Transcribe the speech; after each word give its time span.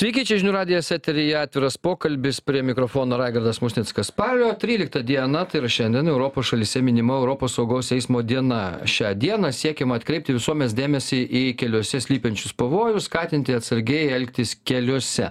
Sveiki, 0.00 0.22
čia 0.24 0.38
žinių 0.40 0.54
radijas 0.54 0.86
eteryje 0.94 1.34
atviras 1.36 1.74
pokalbis 1.76 2.38
prie 2.40 2.62
mikrofono 2.64 3.18
Raigardas 3.20 3.58
Musnickas. 3.60 4.08
Spalio 4.08 4.46
13 4.62 5.02
diena, 5.04 5.42
tai 5.44 5.60
yra 5.60 5.68
šiandien 5.68 6.08
Europos 6.08 6.48
šalyse 6.48 6.80
minima 6.80 7.18
Europos 7.20 7.58
saugos 7.58 7.92
eismo 7.92 8.22
diena. 8.24 8.78
Šią 8.88 9.10
dieną 9.20 9.50
siekiama 9.52 9.98
atkreipti 10.00 10.32
visuomės 10.38 10.72
dėmesį 10.78 11.20
į 11.20 11.42
keliuose 11.60 12.00
slypiančius 12.00 12.56
pavojus, 12.56 13.10
skatinti 13.10 13.52
atsargiai 13.58 14.08
elgtis 14.16 14.54
keliuose. 14.64 15.28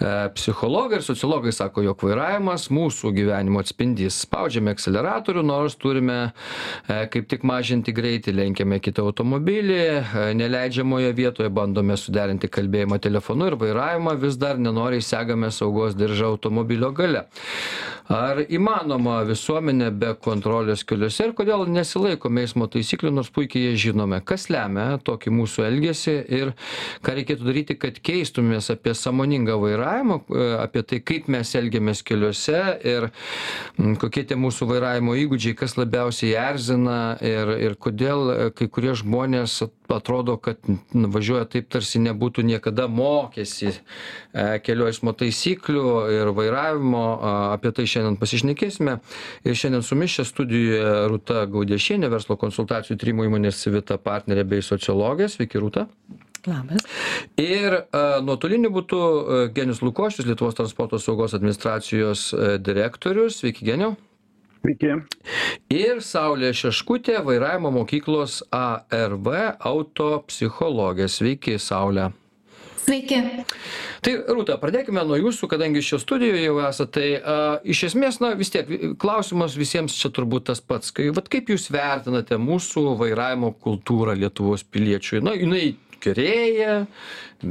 E, 0.00 0.30
psichologai 0.34 0.96
ir 0.96 1.02
sociologai 1.04 1.52
sako, 1.52 1.82
jog 1.84 2.00
vairavimas 2.06 2.70
mūsų 2.72 3.10
gyvenimo 3.18 3.60
atspindys. 3.60 4.22
Spaudžiame 4.24 4.72
akceleratorių, 4.72 5.42
nors 5.44 5.76
turime 5.76 6.16
e, 6.24 7.02
kaip 7.12 7.28
tik 7.28 7.44
mažinti 7.44 7.92
greitį, 7.92 8.32
lenkiame 8.38 8.80
kitą 8.80 9.04
automobilį, 9.10 9.78
e, 9.82 10.24
neleidžiamoje 10.40 11.12
vietoje 11.18 11.52
bandome 11.52 11.98
suderinti 12.00 12.48
kalbėjimą 12.48 12.96
telefonu 13.04 13.50
ir 13.50 13.58
vairavimą 13.60 14.16
vis 14.24 14.40
dar 14.40 14.56
nenoriai 14.56 15.04
segame 15.04 15.52
saugos 15.52 15.98
diržą 16.00 16.32
automobilio 16.32 16.94
gale. 16.96 17.26
Ar 18.10 18.40
įmanoma 18.42 19.20
visuomenė 19.22 19.92
be 19.94 20.08
kontrolės 20.18 20.80
keliuose 20.82 21.28
ir 21.28 21.34
kodėl 21.38 21.68
nesilaikome 21.70 22.42
eismo 22.42 22.66
taisyklių, 22.66 23.12
nors 23.14 23.28
puikiai 23.30 23.68
jas 23.68 23.84
žinome, 23.84 24.18
kas 24.26 24.48
lemia 24.50 24.96
tokį 25.06 25.30
mūsų 25.36 25.68
elgesį 25.68 26.16
ir 26.40 26.50
ką 27.06 27.14
reikėtų 27.20 27.46
daryti, 27.46 27.76
kad 27.78 28.00
keistumės 28.02 28.72
apie 28.74 28.96
samoningą 28.98 29.60
vairavimą, 29.62 29.89
apie 30.60 30.84
tai, 30.86 31.00
kaip 31.04 31.28
mes 31.32 31.54
elgiamės 31.58 32.04
keliuose 32.06 32.60
ir 32.86 33.08
kokie 34.00 34.24
tie 34.28 34.38
mūsų 34.38 34.68
vairavimo 34.70 35.16
įgūdžiai, 35.18 35.56
kas 35.58 35.76
labiausiai 35.80 36.34
erzina 36.38 37.00
ir, 37.24 37.54
ir 37.68 37.76
kodėl 37.80 38.52
kai 38.56 38.70
kurie 38.72 38.94
žmonės 38.98 39.60
atrodo, 39.90 40.36
kad 40.36 40.62
važiuoja 40.92 41.46
taip, 41.50 41.68
tarsi 41.72 42.00
nebūtų 42.02 42.44
niekada 42.46 42.86
mokėsi 42.90 43.72
kelių 44.66 44.88
eismo 44.90 45.14
taisyklių 45.16 45.84
ir 46.14 46.32
vairavimo. 46.36 47.04
Apie 47.50 47.74
tai 47.74 47.86
šiandien 47.90 48.18
pasišnekėsime. 48.20 48.98
Ir 49.46 49.58
šiandien 49.58 49.84
su 49.86 49.98
mumis 49.98 50.16
čia 50.18 50.26
studijoje 50.28 50.96
Rūta 51.10 51.44
Gaudiešienė, 51.50 52.10
verslo 52.12 52.38
konsultacijų 52.40 52.98
trimo 53.00 53.26
įmonės 53.26 53.62
Civita 53.64 53.98
partnerė 54.00 54.46
bei 54.54 54.64
sociologė. 54.64 55.30
Sveiki, 55.32 55.60
Rūta. 55.62 55.88
Labas. 56.48 56.86
Ir 57.40 57.74
uh, 57.74 58.20
nuotoliniu 58.24 58.70
būtų 58.72 59.00
uh, 59.00 59.40
Genius 59.52 59.82
Lukošius, 59.84 60.28
Lietuvos 60.28 60.56
transporto 60.56 61.00
saugos 61.00 61.34
administracijos 61.36 62.30
uh, 62.32 62.54
direktorius. 62.56 63.42
Sveiki, 63.42 63.66
Geniau. 63.68 63.96
Sveiki. 64.60 64.94
Ir 65.72 66.00
Saulė 66.04 66.54
Šeškutė, 66.56 67.18
vairavimo 67.24 67.72
mokyklos 67.74 68.40
ARV 68.52 69.28
autopsichologė. 69.58 71.08
Sveiki, 71.12 71.58
Saulė. 71.60 72.10
Sveiki. 72.80 73.20
Tai 74.00 74.14
Rūta, 74.32 74.56
pradėkime 74.60 75.02
nuo 75.06 75.18
jūsų, 75.20 75.48
kadangi 75.52 75.82
šio 75.84 76.00
studijoje 76.00 76.46
jau 76.46 76.56
esate. 76.64 76.90
Tai 76.96 77.08
a, 77.12 77.36
iš 77.68 77.84
esmės, 77.90 78.20
na 78.24 78.32
vis 78.38 78.52
tiek, 78.52 78.68
klausimas 79.00 79.56
visiems 79.60 79.96
čia 80.00 80.10
turbūt 80.16 80.48
tas 80.48 80.64
pats. 80.64 80.92
Kai, 80.96 81.10
vat, 81.14 81.28
kaip 81.32 81.52
jūs 81.52 81.68
vertinate 81.72 82.40
mūsų 82.40 82.96
vairavimo 83.00 83.52
kultūrą 83.60 84.16
Lietuvos 84.18 84.64
piliečių? 84.64 85.20
Na, 85.28 85.36
jinai 85.36 85.74
gerėja, 86.02 86.74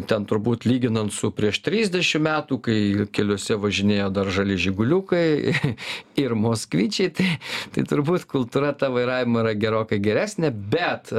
ten 0.10 0.26
turbūt 0.30 0.66
lyginant 0.70 1.14
su 1.14 1.32
prieš 1.36 1.62
30 1.66 2.22
metų, 2.26 2.60
kai 2.66 2.80
keliuose 3.16 3.58
važinėjo 3.62 4.10
dar 4.16 4.32
žali 4.34 4.58
žiguliukai 4.62 5.54
ir 6.24 6.36
moskvyčiai, 6.38 7.14
tai, 7.16 7.30
tai 7.76 7.86
turbūt 7.90 8.28
kultūra 8.30 8.74
ta 8.78 8.92
vairavimo 8.94 9.44
yra 9.44 9.56
gerokai 9.58 10.02
geresnė, 10.04 10.52
bet 10.52 11.14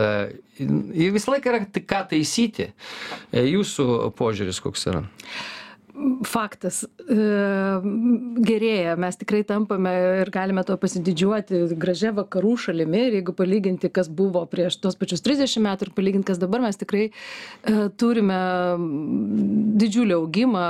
ir 0.61 1.15
visą 1.15 1.37
laiką 1.37 1.55
yra 1.55 1.65
ką 1.65 2.05
taisyti. 2.13 2.71
Jūsų 3.35 4.13
požiūris 4.19 4.63
koks 4.63 4.91
yra? 4.91 5.07
Faktas 6.27 6.83
e, 6.85 7.17
gerėja, 8.47 8.95
mes 9.01 9.19
tikrai 9.21 9.43
tampame 9.47 9.93
ir 10.21 10.31
galime 10.33 10.63
to 10.67 10.77
pasididžiuoti 10.81 11.63
gražia 11.81 12.13
vakarų 12.17 12.55
šalimi. 12.67 13.03
Ir 13.09 13.19
jeigu 13.21 13.35
palyginti, 13.37 13.91
kas 13.93 14.11
buvo 14.13 14.43
prieš 14.51 14.79
tos 14.83 14.99
pačius 15.01 15.25
30 15.27 15.63
metų 15.65 15.89
ir 15.89 15.93
palyginti, 15.97 16.29
kas 16.31 16.41
dabar, 16.43 16.63
mes 16.65 16.79
tikrai 16.81 17.09
e, 17.09 17.89
turime 18.01 18.39
didžiulį 19.81 20.17
augimą 20.19 20.67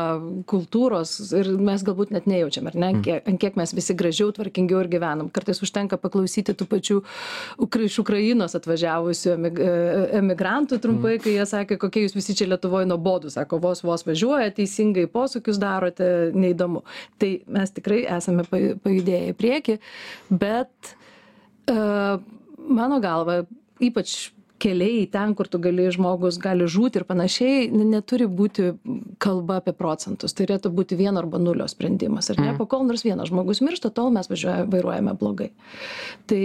kultūros 0.50 1.16
ir 1.36 1.52
mes 1.60 1.84
galbūt 1.86 2.14
net 2.14 2.28
nejaučiam, 2.30 2.70
ar 2.70 2.78
ne, 2.78 2.92
mm. 2.94 3.04
kiek, 3.06 3.30
ant 3.30 3.42
kiek 3.42 3.58
mes 3.60 3.74
visi 3.76 3.96
gražiau, 3.98 4.32
tvarkingiau 4.36 4.82
ir 4.84 4.90
gyvenam. 4.92 5.30
Kartais 5.34 5.62
užtenka 5.64 5.98
paklausyti 6.00 6.56
tų 6.56 6.68
pačių 6.70 7.00
iš 7.80 8.00
Ukrainos 8.02 8.56
atvažiavusių 8.58 9.34
e, 9.34 9.70
emigrantų 10.20 10.80
trumpai, 10.82 11.16
kai 11.22 11.36
jie 11.38 11.46
sakė, 11.48 11.78
kokie 11.80 12.04
jūs 12.04 12.16
visi 12.16 12.36
čia 12.38 12.48
Lietuvoje 12.50 12.88
nuobodų, 12.90 13.30
sako, 13.32 13.60
vos 13.62 13.84
vos 13.86 14.04
važiuoja 14.06 14.50
teisingai 14.56 15.06
posūkius 15.20 15.60
darote, 15.60 16.10
neįdomu. 16.34 16.82
Tai 17.20 17.30
mes 17.60 17.76
tikrai 17.76 18.02
esame 18.18 18.48
pajudėję 18.50 19.30
į 19.30 19.38
priekį, 19.38 19.78
bet 20.32 20.94
uh, 21.70 22.18
mano 22.80 23.00
galva, 23.04 23.42
ypač 23.80 24.30
keliai 24.60 25.06
ten, 25.10 25.34
kur 25.34 25.48
tu 25.48 25.58
gali, 25.62 25.86
žmogus 25.92 26.38
gali 26.40 26.66
žūti 26.68 27.00
ir 27.00 27.06
panašiai, 27.08 27.68
neturi 27.72 28.28
būti 28.28 28.74
kalba 29.22 29.60
apie 29.60 29.72
procentus. 29.76 30.34
Tai 30.36 30.44
turėtų 30.44 30.72
būti 30.76 30.98
vieno 31.00 31.22
arba 31.22 31.40
nulio 31.40 31.66
sprendimas. 31.70 32.28
Ar 32.32 32.40
ne? 32.40 32.50
Mm. 32.52 32.58
Po 32.60 32.68
kol 32.70 32.84
nors 32.88 33.04
vienas 33.06 33.32
žmogus 33.32 33.62
miršta, 33.64 33.92
tol 33.96 34.12
mes 34.14 34.28
važiuoja, 34.30 34.66
vairuojame 34.70 35.16
blogai. 35.20 35.50
Tai 36.30 36.44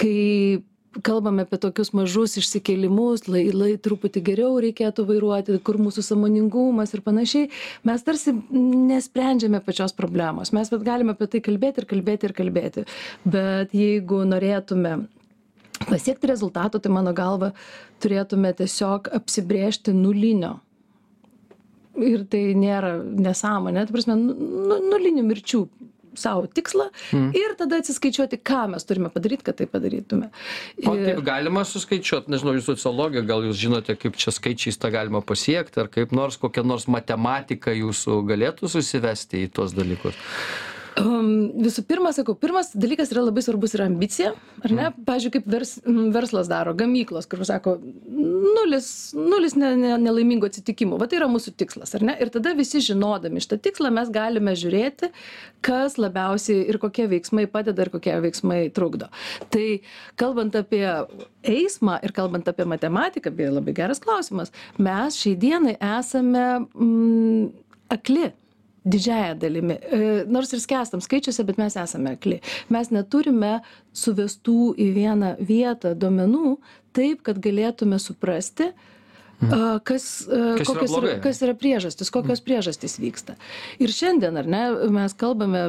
kai 0.00 0.64
kalbame 1.02 1.44
apie 1.44 1.58
tokius 1.60 1.92
mažus 1.96 2.36
išsikėlimus, 2.40 3.26
lai, 3.30 3.44
lai 3.54 3.72
truputį 3.80 4.22
geriau 4.26 4.58
reikėtų 4.62 5.06
vairuoti, 5.08 5.58
kur 5.64 5.78
mūsų 5.82 6.04
samoningumas 6.06 6.94
ir 6.94 7.02
panašiai, 7.06 7.50
mes 7.88 8.06
tarsi 8.06 8.34
nesprendžiame 8.34 9.62
pačios 9.64 9.96
problemos. 9.96 10.52
Mes 10.54 10.70
bet 10.70 10.86
galime 10.86 11.16
apie 11.16 11.30
tai 11.32 11.42
kalbėti 11.44 11.82
ir 11.82 11.88
kalbėti 11.90 12.30
ir 12.30 12.36
kalbėti. 12.36 12.86
Bet 13.24 13.74
jeigu 13.76 14.22
norėtume 14.28 14.96
pasiekti 15.88 16.30
rezultato, 16.30 16.78
tai 16.78 16.92
mano 16.92 17.14
galva 17.16 17.52
turėtume 18.02 18.52
tiesiog 18.56 19.10
apsibriežti 19.18 19.94
nulinio 19.96 20.58
ir 21.94 22.24
tai 22.30 22.42
nėra 22.58 22.96
nesąmonė, 23.02 23.84
tai 23.86 23.94
prasme, 23.94 24.16
nu, 24.18 24.34
nu, 24.34 24.78
nulinių 24.90 25.22
mirčių 25.28 25.60
sau 26.20 26.44
tikslą 26.46 26.88
mm. 27.12 27.30
ir 27.38 27.56
tada 27.58 27.80
atsiskaičiuoti, 27.82 28.40
ką 28.44 28.64
mes 28.74 28.86
turime 28.88 29.10
padaryti, 29.14 29.46
kad 29.46 29.58
tai 29.60 29.68
padarytume. 29.70 30.30
Ir... 30.80 30.88
O 30.90 30.96
kaip 30.98 31.22
galima 31.26 31.64
suskaičiuoti, 31.68 32.32
nežinau, 32.34 32.56
jūs 32.58 32.68
sociologija, 32.70 33.24
gal 33.26 33.46
jūs 33.48 33.58
žinote, 33.60 33.96
kaip 34.00 34.18
čia 34.20 34.34
skaičiais 34.34 34.80
tą 34.80 34.92
galima 34.94 35.22
pasiekti, 35.24 35.82
ar 35.82 35.90
kaip 35.92 36.14
nors 36.16 36.38
kokia 36.40 36.66
nors 36.66 36.88
matematika 36.90 37.74
jūsų 37.74 38.22
galėtų 38.28 38.70
susivesti 38.76 39.46
į 39.46 39.52
tuos 39.58 39.76
dalykus? 39.76 40.18
Um, 40.94 41.50
visų 41.58 41.82
pirma, 41.88 42.12
sakau, 42.14 42.36
pirmas 42.38 42.68
dalykas 42.78 43.10
yra 43.10 43.24
labai 43.24 43.42
svarbus 43.42 43.72
yra 43.74 43.88
ambicija, 43.90 44.30
ar 44.62 44.70
ne? 44.70 44.84
Mm. 44.86 45.06
Pavyzdžiui, 45.08 45.32
kaip 45.34 45.48
vers, 45.50 45.72
verslas 46.14 46.50
daro, 46.50 46.70
gamyklos, 46.78 47.26
kur 47.30 47.42
sako, 47.46 47.72
nulis, 48.06 48.88
nulis 49.16 49.56
ne, 49.58 49.72
ne, 49.80 49.90
nelaimingų 50.04 50.52
atsitikimų, 50.52 51.00
va 51.00 51.08
tai 51.10 51.18
yra 51.18 51.28
mūsų 51.32 51.56
tikslas, 51.58 51.96
ar 51.98 52.04
ne? 52.06 52.14
Ir 52.22 52.30
tada 52.34 52.52
visi 52.54 52.82
žinodami 52.84 53.42
šitą 53.42 53.58
tikslą 53.64 53.90
mes 53.96 54.12
galime 54.14 54.54
žiūrėti, 54.60 55.10
kas 55.66 55.98
labiausiai 55.98 56.62
ir 56.70 56.78
kokie 56.82 57.08
veiksmai 57.10 57.48
padeda 57.50 57.88
ir 57.88 57.90
kokie 57.96 58.14
veiksmai 58.28 58.60
trukdo. 58.76 59.10
Tai 59.50 59.66
kalbant 60.20 60.54
apie 60.62 60.86
eismą 61.42 61.98
ir 62.06 62.14
kalbant 62.14 62.46
apie 62.54 62.68
matematiką, 62.70 63.34
beje, 63.34 63.50
labai 63.58 63.74
geras 63.82 64.02
klausimas, 64.04 64.54
mes 64.78 65.18
šiai 65.18 65.34
dienai 65.42 65.74
esame 65.98 66.46
mm, 66.70 67.52
akli 67.98 68.30
didžiąja 68.84 69.34
dalimi 69.40 69.76
e, 69.80 70.00
nors 70.28 70.52
ir 70.52 70.62
skęstam 70.62 71.02
skaičiuose 71.04 71.44
bet 71.48 71.60
mes 71.60 71.76
esame 71.80 72.16
akli 72.18 72.40
mes 72.74 72.90
neturime 72.94 73.58
suvestų 73.96 74.74
į 74.80 74.90
vieną 74.98 75.36
vietą 75.40 75.94
duomenų 75.98 76.56
taip 76.96 77.24
kad 77.26 77.40
galėtume 77.42 78.00
suprasti 78.02 78.72
Mhm. 79.44 79.80
Kas, 79.84 80.04
kokios 80.64 80.92
yra, 80.94 81.16
kas 81.20 81.40
yra 81.42 81.56
priežastis, 81.58 82.10
kokios 82.14 82.38
mhm. 82.38 82.46
priežastys 82.46 82.96
vyksta. 83.02 83.34
Ir 83.82 83.92
šiandien, 83.92 84.38
ar 84.40 84.48
ne, 84.48 84.62
mes 84.94 85.14
kalbame 85.18 85.66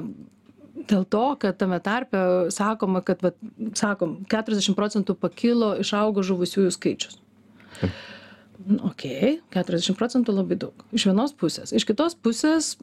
dėl 0.86 1.06
to, 1.10 1.26
kad 1.42 1.58
tame 1.60 1.80
tarpe 1.84 2.22
sakoma, 2.54 3.02
kad, 3.06 3.24
va, 3.26 3.34
sakom, 3.78 4.20
40 4.32 4.78
procentų 4.78 5.16
pakilo, 5.20 5.74
išaugo 5.82 6.24
žuvusiųjų 6.26 6.74
skaičius. 6.76 7.18
Ok, 8.86 9.06
40 9.54 9.98
procentų 10.00 10.38
labai 10.38 10.58
daug. 10.62 10.86
Iš 10.96 11.10
vienos 11.10 11.36
pusės. 11.38 11.74
Iš 11.76 11.86
kitos 11.90 12.16
pusės 12.16 12.76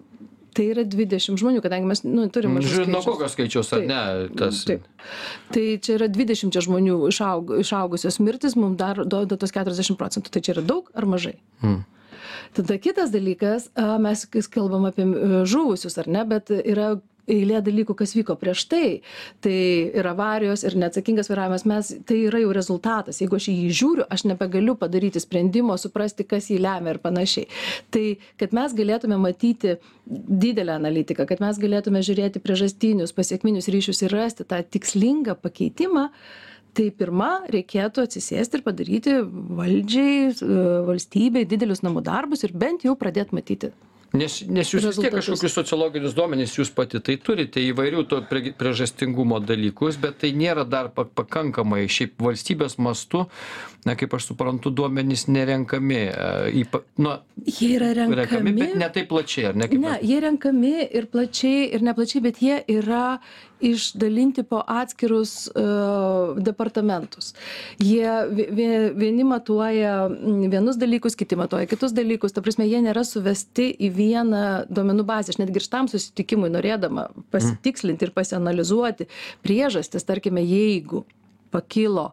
tai 0.56 0.68
yra 0.72 0.84
dvidešim 0.88 1.38
žmonių 1.40 1.62
kadangi 1.64 1.88
mes 1.88 2.04
nu 2.06 2.26
turim 2.32 2.56
mažus 2.56 2.74
Žiūrint 2.76 2.94
nuo 2.94 3.02
kokio 3.06 3.28
skaičiaus, 3.32 3.72
ar 3.76 3.86
ne? 3.88 4.02
Tas... 4.38 4.62
Taip. 4.68 4.84
Tai 5.54 5.64
čia 5.84 5.96
yra 5.98 6.10
dvidešimčia 6.12 6.64
žmonių 6.66 6.98
išaug, 7.08 7.54
išaugusios 7.62 8.20
mirtis, 8.24 8.56
mums 8.58 8.78
dar 8.80 9.02
duoda 9.04 9.38
tos 9.40 9.54
40 9.54 9.98
procentų. 10.00 10.32
Tai 10.34 10.44
čia 10.44 10.56
yra 10.56 10.66
daug 10.74 10.92
ar 10.96 11.08
mažai? 11.08 11.38
Hmm. 11.64 11.82
Tada 12.52 12.76
kitas 12.80 13.12
dalykas, 13.12 13.70
mes 14.02 14.26
kalbam 14.52 14.84
apie 14.90 15.06
žuvusius, 15.48 15.96
ar 16.00 16.10
ne, 16.12 16.24
bet 16.28 16.52
yra 16.52 16.94
eilė 17.32 17.62
dalykų, 17.64 17.96
kas 17.98 18.14
vyko 18.16 18.36
prieš 18.40 18.66
tai. 18.70 18.86
Tai 19.44 19.54
ir 20.00 20.08
avarijos, 20.10 20.64
ir 20.68 20.76
neatsakingas 20.82 21.30
vairavimas, 21.32 21.66
mes, 21.68 21.92
tai 22.08 22.20
yra 22.28 22.42
jau 22.42 22.52
rezultatas. 22.56 23.20
Jeigu 23.22 23.38
aš 23.38 23.48
į 23.52 23.56
jį 23.56 23.72
žiūriu, 23.80 24.06
aš 24.12 24.26
nebegaliu 24.30 24.76
padaryti 24.78 25.22
sprendimo, 25.22 25.76
suprasti, 25.80 26.26
kas 26.28 26.50
jį 26.52 26.60
lemia 26.62 26.94
ir 26.94 27.02
panašiai. 27.02 27.48
Tai, 27.94 28.06
kad 28.40 28.56
mes 28.56 28.76
galėtume 28.78 29.18
matyti 29.20 29.76
didelę 30.06 30.76
analitiką, 30.78 31.26
kad 31.28 31.42
mes 31.44 31.60
galėtume 31.62 32.02
žiūrėti 32.04 32.42
priežastinius, 32.42 33.14
pasiekminius 33.16 33.70
ryšius 33.72 34.04
ir 34.06 34.16
rasti 34.16 34.46
tą 34.48 34.60
tikslingą 34.62 35.36
pakeitimą, 35.42 36.08
tai 36.76 36.88
pirma 36.96 37.42
reikėtų 37.52 38.06
atsisėsti 38.06 38.58
ir 38.58 38.64
padaryti 38.64 39.16
valdžiai 39.22 40.30
e, 40.32 40.60
valstybei 40.88 41.44
didelius 41.48 41.84
namų 41.84 42.04
darbus 42.06 42.46
ir 42.46 42.54
bent 42.56 42.86
jau 42.86 42.96
pradėt 42.98 43.34
matyti 43.36 43.72
Nes, 44.12 44.34
nes 44.44 44.68
jūs 44.68 44.84
vis 44.84 44.98
tiek 45.00 45.14
kažkokius 45.14 45.54
sociologinius 45.56 46.12
duomenys, 46.12 46.52
jūs 46.58 46.68
pati 46.76 47.00
tai 47.00 47.14
turite 47.16 47.62
įvairių 47.64 48.02
to 48.10 48.18
prie- 48.28 48.52
priežastingumo 48.52 49.38
dalykus, 49.40 49.96
bet 49.96 50.18
tai 50.20 50.32
nėra 50.36 50.66
dar 50.68 50.90
pa- 50.92 51.06
pakankamai. 51.08 51.86
Šiaip 51.88 52.20
valstybės 52.20 52.76
mastu, 52.76 53.22
na, 53.88 53.94
kaip 53.96 54.12
aš 54.18 54.26
suprantu, 54.32 54.68
duomenys 54.70 55.24
nerenkami. 55.32 56.02
e, 56.12 56.52
Ypa, 56.60 56.82
nu, 56.98 57.16
jie 57.46 57.70
yra 57.78 57.94
renkami, 57.96 58.20
renkami 58.20 58.52
bet 58.60 58.76
ne 58.76 58.88
taip 58.90 59.08
plačiai, 59.08 59.46
ar 59.48 59.54
ne? 59.56 59.68
Kaip 59.68 59.80
ne 59.80 59.88
mes- 59.88 60.04
jie 60.04 60.20
renkami 60.20 60.74
ir 60.92 61.06
plačiai 61.06 61.72
ir 61.74 61.80
neplačiai 61.80 62.22
bet 62.22 62.36
jie 62.44 62.60
yra 62.68 63.18
išdalinti 63.62 64.42
po 64.48 64.60
atskirus 64.66 65.46
uh, 65.54 66.34
departamentus. 66.42 67.32
Jie 67.78 68.10
vie- 68.34 68.48
vie- 68.50 68.92
vieni 68.98 69.24
matuoja 69.24 70.08
vienus 70.52 70.76
dalykus 70.80 71.16
kiti 71.16 71.38
matuoja 71.38 71.70
kitus 71.70 71.94
dalykus. 71.96 72.34
Ta 72.34 72.42
prasme 72.42 72.66
jie 72.66 72.82
nėra 72.84 73.04
suvesti 73.06 73.70
į 73.78 73.92
vieną 73.96 74.44
duomenų 74.68 75.06
bazę. 75.08 75.32
Aš 75.34 75.40
netgi 75.42 75.60
ir 75.62 75.66
šitam 75.68 75.88
susitikimui 75.92 76.50
norėdama 76.52 77.08
pasitikslinti 77.34 78.08
ir 78.08 78.14
pasianalizuoti 78.16 79.08
priežastis 79.46 80.04
tarkime 80.08 80.42
jeigu 80.44 81.04
pakilo 81.52 82.08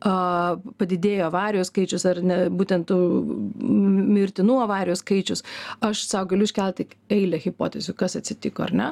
padidėjo 0.00 1.28
avarijų 1.28 1.66
skaičius 1.68 2.06
ar 2.10 2.22
ne 2.24 2.38
būtent 2.50 2.90
mirtinų 2.90 4.58
avarijų 4.64 4.98
skaičius 5.00 5.44
aš 5.86 6.04
sau 6.08 6.24
galiu 6.30 6.48
iškelti 6.48 6.88
eilę 7.10 7.40
hipotezių 7.42 7.94
kas 7.98 8.16
atsitiko 8.18 8.64
ar 8.66 8.74
ne? 8.76 8.88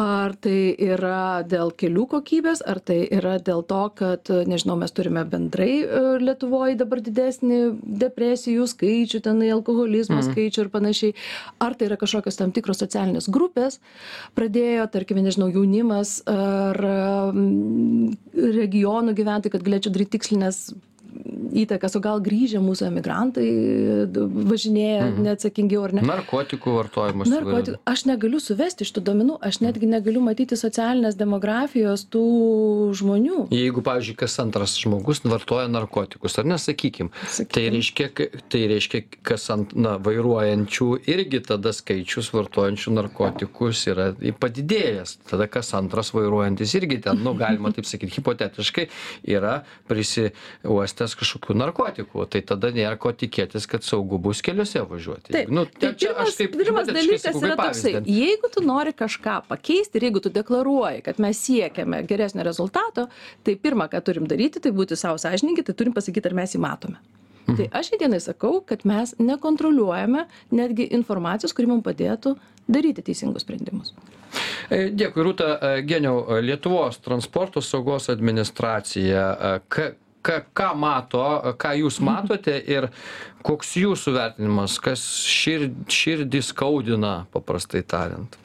Ar 0.00 0.34
tai 0.42 0.74
yra 0.74 1.42
dėl 1.46 1.72
kelių 1.78 2.06
kokybės 2.16 2.62
ar 2.66 2.80
tai 2.84 2.98
yra 3.12 3.36
dėl 3.42 3.64
to 3.68 3.82
kad 3.98 4.30
nežinau 4.48 4.76
mes 4.80 4.94
turime 4.96 5.24
bendrai 5.28 5.70
e, 5.82 6.02
lietuvoj 6.22 6.76
dabar 6.80 7.02
didesnį 7.04 7.60
depresijų 8.04 8.66
skaičių 8.70 9.22
tenai 9.26 9.50
alkoholizmo 9.54 10.22
skaičių 10.26 10.66
ir 10.66 10.72
panašiai. 10.72 11.16
Ar 11.62 11.76
tai 11.76 11.90
yra 11.90 11.98
kažkokios 12.00 12.38
tam 12.40 12.54
tikros 12.56 12.82
socialinės 12.82 13.30
grupės 13.32 13.80
pradėjo 14.38 14.88
tarkime 14.92 15.24
nežinau 15.26 15.50
jaunimas 15.52 16.18
ar 16.30 16.80
regionų 18.36 19.14
gyventojai 19.16 19.54
kad 19.54 19.64
galėčiau 19.66 19.92
daryt 19.94 20.12
tikslines 20.14 20.60
įtakas 21.56 21.96
o 21.96 22.00
gal 22.04 22.20
grįžę 22.24 22.60
mūsų 22.64 22.86
emigrantai 22.90 23.46
važinėja 24.50 25.06
neatsakingiau 25.22 25.84
ar 25.86 25.94
ne 25.96 26.02
Narkotikų 26.06 26.74
vartojimas. 26.76 27.30
narkotikų 27.32 27.80
aš 27.88 28.04
negaliu 28.10 28.40
suvesti 28.42 28.86
šitų 28.88 29.02
duomenų 29.08 29.38
aš 29.48 29.60
netgi 29.64 29.88
negaliu 29.90 30.20
matyti 30.24 30.58
socialinės 30.58 31.16
demografijos 31.18 32.06
tų 32.12 32.24
žmonių 32.98 33.46
Jeigu, 33.54 33.82
pavyzdžiui, 33.86 34.16
kas 34.20 34.36
antras 34.42 34.76
žmogus 34.80 35.22
vartoja 35.26 35.68
narkotikus, 35.70 36.36
ar 36.40 36.48
nesakykim, 36.50 37.10
tai 37.10 37.32
Sakykim. 37.38 37.72
reiškia, 37.76 38.08
ka- 38.14 38.42
tai 38.52 38.62
reiškia, 38.70 39.02
kas 39.26 39.48
ant, 39.54 39.74
na, 39.76 39.96
vairuojančių 40.02 40.88
irgi 41.08 41.40
tada 41.46 41.72
skaičius 41.76 42.30
vartojančių 42.34 42.94
narkotikus 42.98 43.84
yra 43.90 44.10
padidėjęs. 44.40 45.16
Tada 45.30 45.46
kas 45.50 45.72
antras 45.78 46.12
vairuojantis 46.16 46.74
irgi 46.78 47.00
ten, 47.06 47.22
nu, 47.24 47.34
galima 47.38 47.72
taip 47.72 47.86
sakyti, 47.88 48.14
hipotetiškai 48.18 48.88
yra 49.36 49.60
prisiuostęs 49.88 51.05
kažkokių 51.14 51.54
narkotikų. 51.60 52.24
Tai 52.32 52.40
tada 52.48 52.72
nėra 52.74 52.96
ko 53.00 53.12
tikėtis, 53.14 53.68
kad 53.70 53.86
saugu 53.86 54.18
bus 54.22 54.42
keliuose 54.44 54.82
važiuoti. 54.88 55.44
Nu, 55.52 55.66
tai 55.70 55.92
čia 55.98 56.14
aš 56.24 56.38
taip 56.40 56.56
pirmas 56.58 56.88
dalykas 56.90 57.28
yra 57.38 57.58
toksai, 57.60 57.94
jeigu 58.02 58.50
tu 58.52 58.64
nori 58.66 58.94
kažką 58.96 59.38
pakeisti 59.50 60.00
ir 60.00 60.08
jeigu 60.08 60.24
tu 60.24 60.32
deklaruoji, 60.34 61.04
kad 61.06 61.20
mes 61.22 61.44
siekiame 61.46 62.02
geresnio 62.08 62.46
rezultato, 62.46 63.06
tai 63.46 63.54
pirmą, 63.60 63.90
ką 63.92 64.02
turim 64.08 64.26
daryti, 64.30 64.62
tai 64.64 64.74
būti 64.74 64.98
savo 64.98 65.20
sąžininkai, 65.22 65.66
tai 65.68 65.76
turim 65.78 65.94
pasakyti, 65.96 66.32
ar 66.32 66.40
mes 66.40 66.56
jį 66.56 66.64
matome. 66.64 66.98
Mhm. 67.46 67.56
Tai 67.56 67.68
aš 67.78 67.92
šiandienai 67.92 68.20
sakau, 68.20 68.60
kad 68.66 68.82
mes 68.84 69.14
nekontroliuojame 69.22 70.26
netgi 70.50 70.88
informacijos, 70.98 71.54
kuri 71.54 71.70
mums 71.70 71.84
padėtų 71.86 72.34
daryti 72.66 73.04
teisingus 73.06 73.46
sprendimus. 73.46 73.94
E, 74.70 74.88
Dėkui, 74.90 75.22
Rūta. 75.22 75.52
E, 75.54 75.84
Geniau, 75.86 76.24
e, 76.26 76.40
Lietuvos 76.42 76.98
transporto 77.04 77.62
saugos 77.62 78.10
administracija, 78.12 79.60
ka, 79.70 79.92
ka, 80.26 80.40
ką 80.56 80.72
mato, 80.78 81.22
ką 81.60 81.74
jūs 81.82 82.00
matote 82.04 82.56
ir 82.58 82.88
koks 83.46 83.76
jūsų 83.78 84.16
vertinimas, 84.16 84.80
kas 84.82 85.04
šir, 85.30 85.68
širdį 85.92 86.42
skaudina, 86.42 87.14
paprastai 87.34 87.84
tariant. 87.86 88.38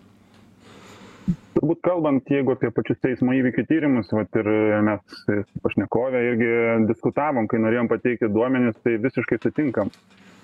turbūt 1.56 1.82
kalbant 1.86 2.30
jeigu 2.32 2.54
apie 2.56 2.70
pačius 2.74 3.04
eismo 3.10 3.34
įvykių 3.38 3.66
tyrimus 3.70 4.10
vat 4.16 4.38
ir 4.40 4.48
mes 4.88 5.02
su 5.26 5.62
pašnekove 5.62 6.22
irgi 6.30 6.52
diskutavom 6.90 7.50
kai 7.52 7.60
norėjom 7.62 7.90
pateikti 7.92 8.30
duomenis 8.32 8.78
tai 8.86 8.96
visiškai 9.04 9.38
sutinkam 9.44 9.92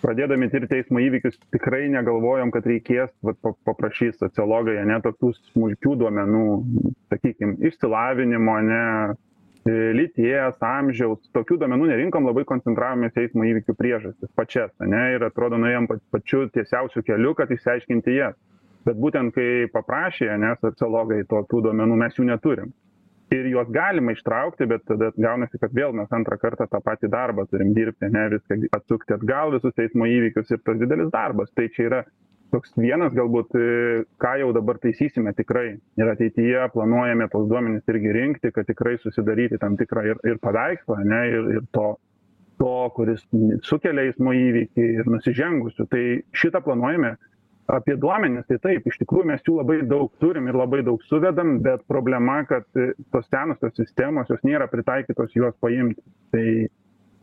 pradėdami 0.03 0.49
tirti 0.51 0.77
eismo 0.77 1.01
įvykius 1.01 1.37
tikrai 1.55 1.87
negalvojom 1.93 2.51
kad 2.53 2.67
reikės 2.69 3.13
vat 3.25 3.39
pa 3.41 3.53
paprašys 3.69 4.19
sociologai 4.21 4.77
ane 4.81 4.99
tokių 5.05 5.31
smulkių 5.37 5.95
duomenų 6.03 6.43
sakykim 7.13 7.55
išsilavinimo 7.69 8.57
ane 8.61 8.83
lyties 9.67 10.57
amžiaus 10.63 11.19
tokių 11.35 11.57
duomenų 11.61 11.89
nerinkom 11.91 12.27
labai 12.29 12.45
koncentravomės 12.47 13.15
į 13.17 13.25
eismo 13.25 13.45
įvykių 13.47 13.75
priežastis 13.75 14.31
pačias 14.35 14.71
ane 14.83 15.01
ir 15.15 15.25
atrodo 15.27 15.59
nuėjom 15.59 15.87
pa 15.89 15.97
pačiu 16.15 16.45
tiesiausiu 16.53 17.03
keliu 17.03 17.33
kad 17.35 17.51
išsiaiškinti 17.51 18.15
jas. 18.15 18.35
Bet 18.87 18.99
būtent 19.01 19.33
kai 19.35 19.67
paprašė 19.73 20.29
ane 20.31 20.53
sociologai 20.61 21.25
tokių 21.27 21.65
duomenų 21.65 21.97
mes 21.99 22.15
jų 22.15 22.27
neturim. 22.29 22.71
Ir 23.35 23.49
juos 23.51 23.67
galima 23.75 24.13
ištraukti 24.15 24.69
bet 24.71 24.85
tada 24.87 25.09
gaunasi 25.17 25.59
kad 25.59 25.73
vėl 25.75 25.91
mes 25.91 26.13
antrą 26.15 26.37
kartą 26.39 26.69
tą 26.71 26.79
patį 26.85 27.09
darbą 27.11 27.43
turim 27.51 27.73
dirbti 27.75 28.07
ane 28.07 28.29
viską 28.37 28.61
atsukti 28.77 29.17
atgal 29.17 29.51
visus 29.57 29.75
eismo 29.83 30.07
įvykius 30.07 30.53
ir 30.53 30.63
tas 30.63 30.79
didelis 30.79 31.11
darbas. 31.11 31.51
Tai 31.51 31.67
čia 31.75 31.89
yra 31.89 32.01
toks 32.53 32.73
vienas 32.79 33.13
galbūt 33.15 33.55
e, 33.57 33.67
ką 34.21 34.33
jau 34.41 34.49
dabar 34.55 34.79
taisysime 34.83 35.33
tikrai. 35.37 35.77
Ir 35.99 36.11
ateityje 36.11 36.67
planuojame 36.73 37.27
tuos 37.31 37.47
duomenis 37.51 37.87
irgi 37.91 38.13
rinkti 38.15 38.51
kad 38.55 38.67
tikrai 38.69 38.97
susidaryti 39.03 39.59
tam 39.61 39.77
tikrą 39.79 40.05
ir 40.11 40.21
ir 40.27 40.41
paveikslą 40.43 41.01
ane 41.03 41.23
ir 41.31 41.49
ir 41.57 41.63
to 41.75 41.95
to 42.57 42.75
kuris 42.95 43.21
sukelia 43.67 44.07
eismo 44.09 44.33
įvykį 44.33 44.85
ir 44.99 45.09
nusižengusių. 45.13 45.87
Tai 45.91 46.05
šitą 46.33 46.63
planuojame. 46.65 47.15
Apie 47.67 47.97
duomenis 47.99 48.45
tai 48.47 48.55
taip 48.63 48.85
iš 48.87 48.95
tikrųjų 49.01 49.27
mes 49.27 49.41
jų 49.43 49.57
labai 49.57 49.81
daug 49.89 50.07
turim 50.23 50.45
ir 50.47 50.55
labai 50.55 50.79
daug 50.87 51.01
suvedam 51.03 51.57
bet 51.65 51.81
problema 51.91 52.37
kad 52.47 52.63
e, 52.79 52.93
tos 53.11 53.27
senosios 53.27 53.75
sistemos 53.75 54.31
jos 54.31 54.39
nėra 54.47 54.69
pritaikytos 54.71 55.35
juos 55.35 55.55
paimti. 55.59 55.99
Tai 56.31 56.45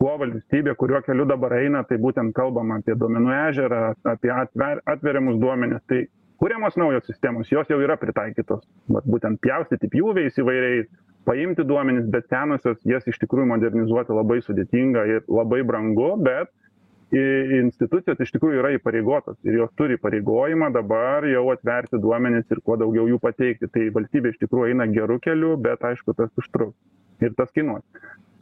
kuo 0.01 0.17
valstybė 0.21 0.75
kuriuo 0.79 1.01
keliu 1.05 1.25
dabar 1.29 1.55
eina 1.61 1.83
tai 1.87 1.97
būtent 2.01 2.33
kalbam 2.35 2.73
apie 2.75 2.95
duomenų 2.99 3.33
ežerą 3.49 3.81
apie 4.11 4.31
atver 4.33 4.81
atveriamus 4.91 5.39
duomenis. 5.41 5.81
Tai 5.89 6.01
kuriamos 6.41 6.75
naujos 6.79 7.05
sistemos 7.07 7.51
jos 7.51 7.69
jau 7.71 7.79
yra 7.83 7.97
pritaikytos. 8.01 8.65
Vat 8.91 9.07
būtent 9.07 9.39
pjaustyti 9.43 9.89
pjūviais 9.93 10.37
įvairiais 10.41 10.89
paimti 11.25 11.63
duomenis 11.65 12.09
bet 12.13 12.27
senosios 12.29 12.77
jas 12.85 13.07
iš 13.09 13.17
tikrųjų 13.23 13.47
modernizuoti 13.53 14.13
labai 14.13 14.41
sudėtinga 14.45 15.05
ir 15.09 15.23
labai 15.31 15.63
brangu 15.65 16.11
bet 16.21 16.51
i- 17.15 17.61
institucijos 17.61 18.19
iš 18.21 18.35
tikrųjų 18.35 18.59
yra 18.61 18.73
įpareigotos 18.75 19.39
ir 19.47 19.61
jos 19.61 19.71
turi 19.79 19.97
įpareigojimą 19.97 20.69
dabar 20.75 21.25
jau 21.29 21.47
atverti 21.55 22.01
duomenis 22.03 22.45
ir 22.51 22.61
kuo 22.65 22.77
daugiau 22.77 23.07
jų 23.09 23.21
pateikti. 23.23 23.71
Tai 23.71 23.87
valstybė 23.95 24.35
iš 24.35 24.43
tikrųjų 24.43 24.73
eina 24.75 24.85
geru 24.91 25.17
keliu 25.23 25.55
bet 25.57 25.81
aišku 25.87 26.13
tas 26.19 26.29
užtruks 26.37 26.77
ir 27.23 27.35
tas 27.37 27.51
kainuos. 27.55 27.83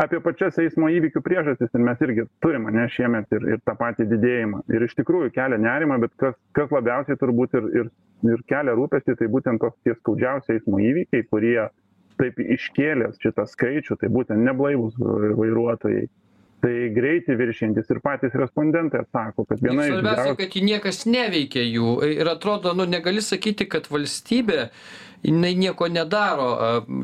Apie 0.02 0.18
pačias 0.26 0.58
eismo 0.58 0.88
įvykių 0.90 1.22
priežastis 1.22 1.70
ir 1.70 1.84
mes 1.86 2.00
irgi 2.02 2.26
turim 2.42 2.66
ane 2.72 2.88
šiemet 2.90 3.36
ir 3.38 3.46
ir 3.54 3.60
tą 3.68 3.76
patį 3.78 4.08
didėjimą. 4.10 4.64
Ir 4.74 4.88
iš 4.88 4.96
tikrųjų 4.98 5.30
kelia 5.36 5.60
nerimą 5.62 6.00
bet 6.02 6.16
kas 6.18 6.34
kas 6.58 6.74
labiausiai 6.74 7.20
turbūt 7.22 7.54
ir 7.60 7.70
ir 7.82 7.92
ir 8.34 8.42
kelia 8.50 8.74
rūpestį 8.80 9.20
tai 9.20 9.30
būtent 9.30 9.62
tos 9.62 9.76
tie 9.86 9.94
skaudžiausi 10.00 10.58
eismo 10.58 10.82
įvykiai 10.82 11.28
kurie 11.30 11.70
taip 12.18 12.42
iškėlė 12.42 13.14
šitą 13.22 13.46
skaičių 13.54 14.00
tai 14.02 14.10
būtent 14.18 14.46
neblaivūs 14.50 14.98
vairuotojai. 14.98 16.10
Tai 16.64 16.74
greitį 16.96 17.36
viršijantys 17.36 17.90
ir 17.92 17.98
patys 18.00 18.36
respondentai 18.40 19.02
atsako 19.04 19.44
kad 19.50 19.60
viena 19.60 19.84
iš 19.84 19.98
Svarbiausia, 19.98 20.36
kad 20.40 20.54
jį 20.56 20.62
niekas 20.70 21.02
neveikia 21.10 21.66
jų. 21.68 21.98
Ir 22.08 22.30
atrodo, 22.32 22.72
nu 22.78 22.86
negali 22.88 23.20
sakyti, 23.22 23.68
kad 23.68 23.90
valstybė 23.92 24.70
jinai 25.24 25.54
nieko 25.56 25.88
nedaro. 25.88 26.50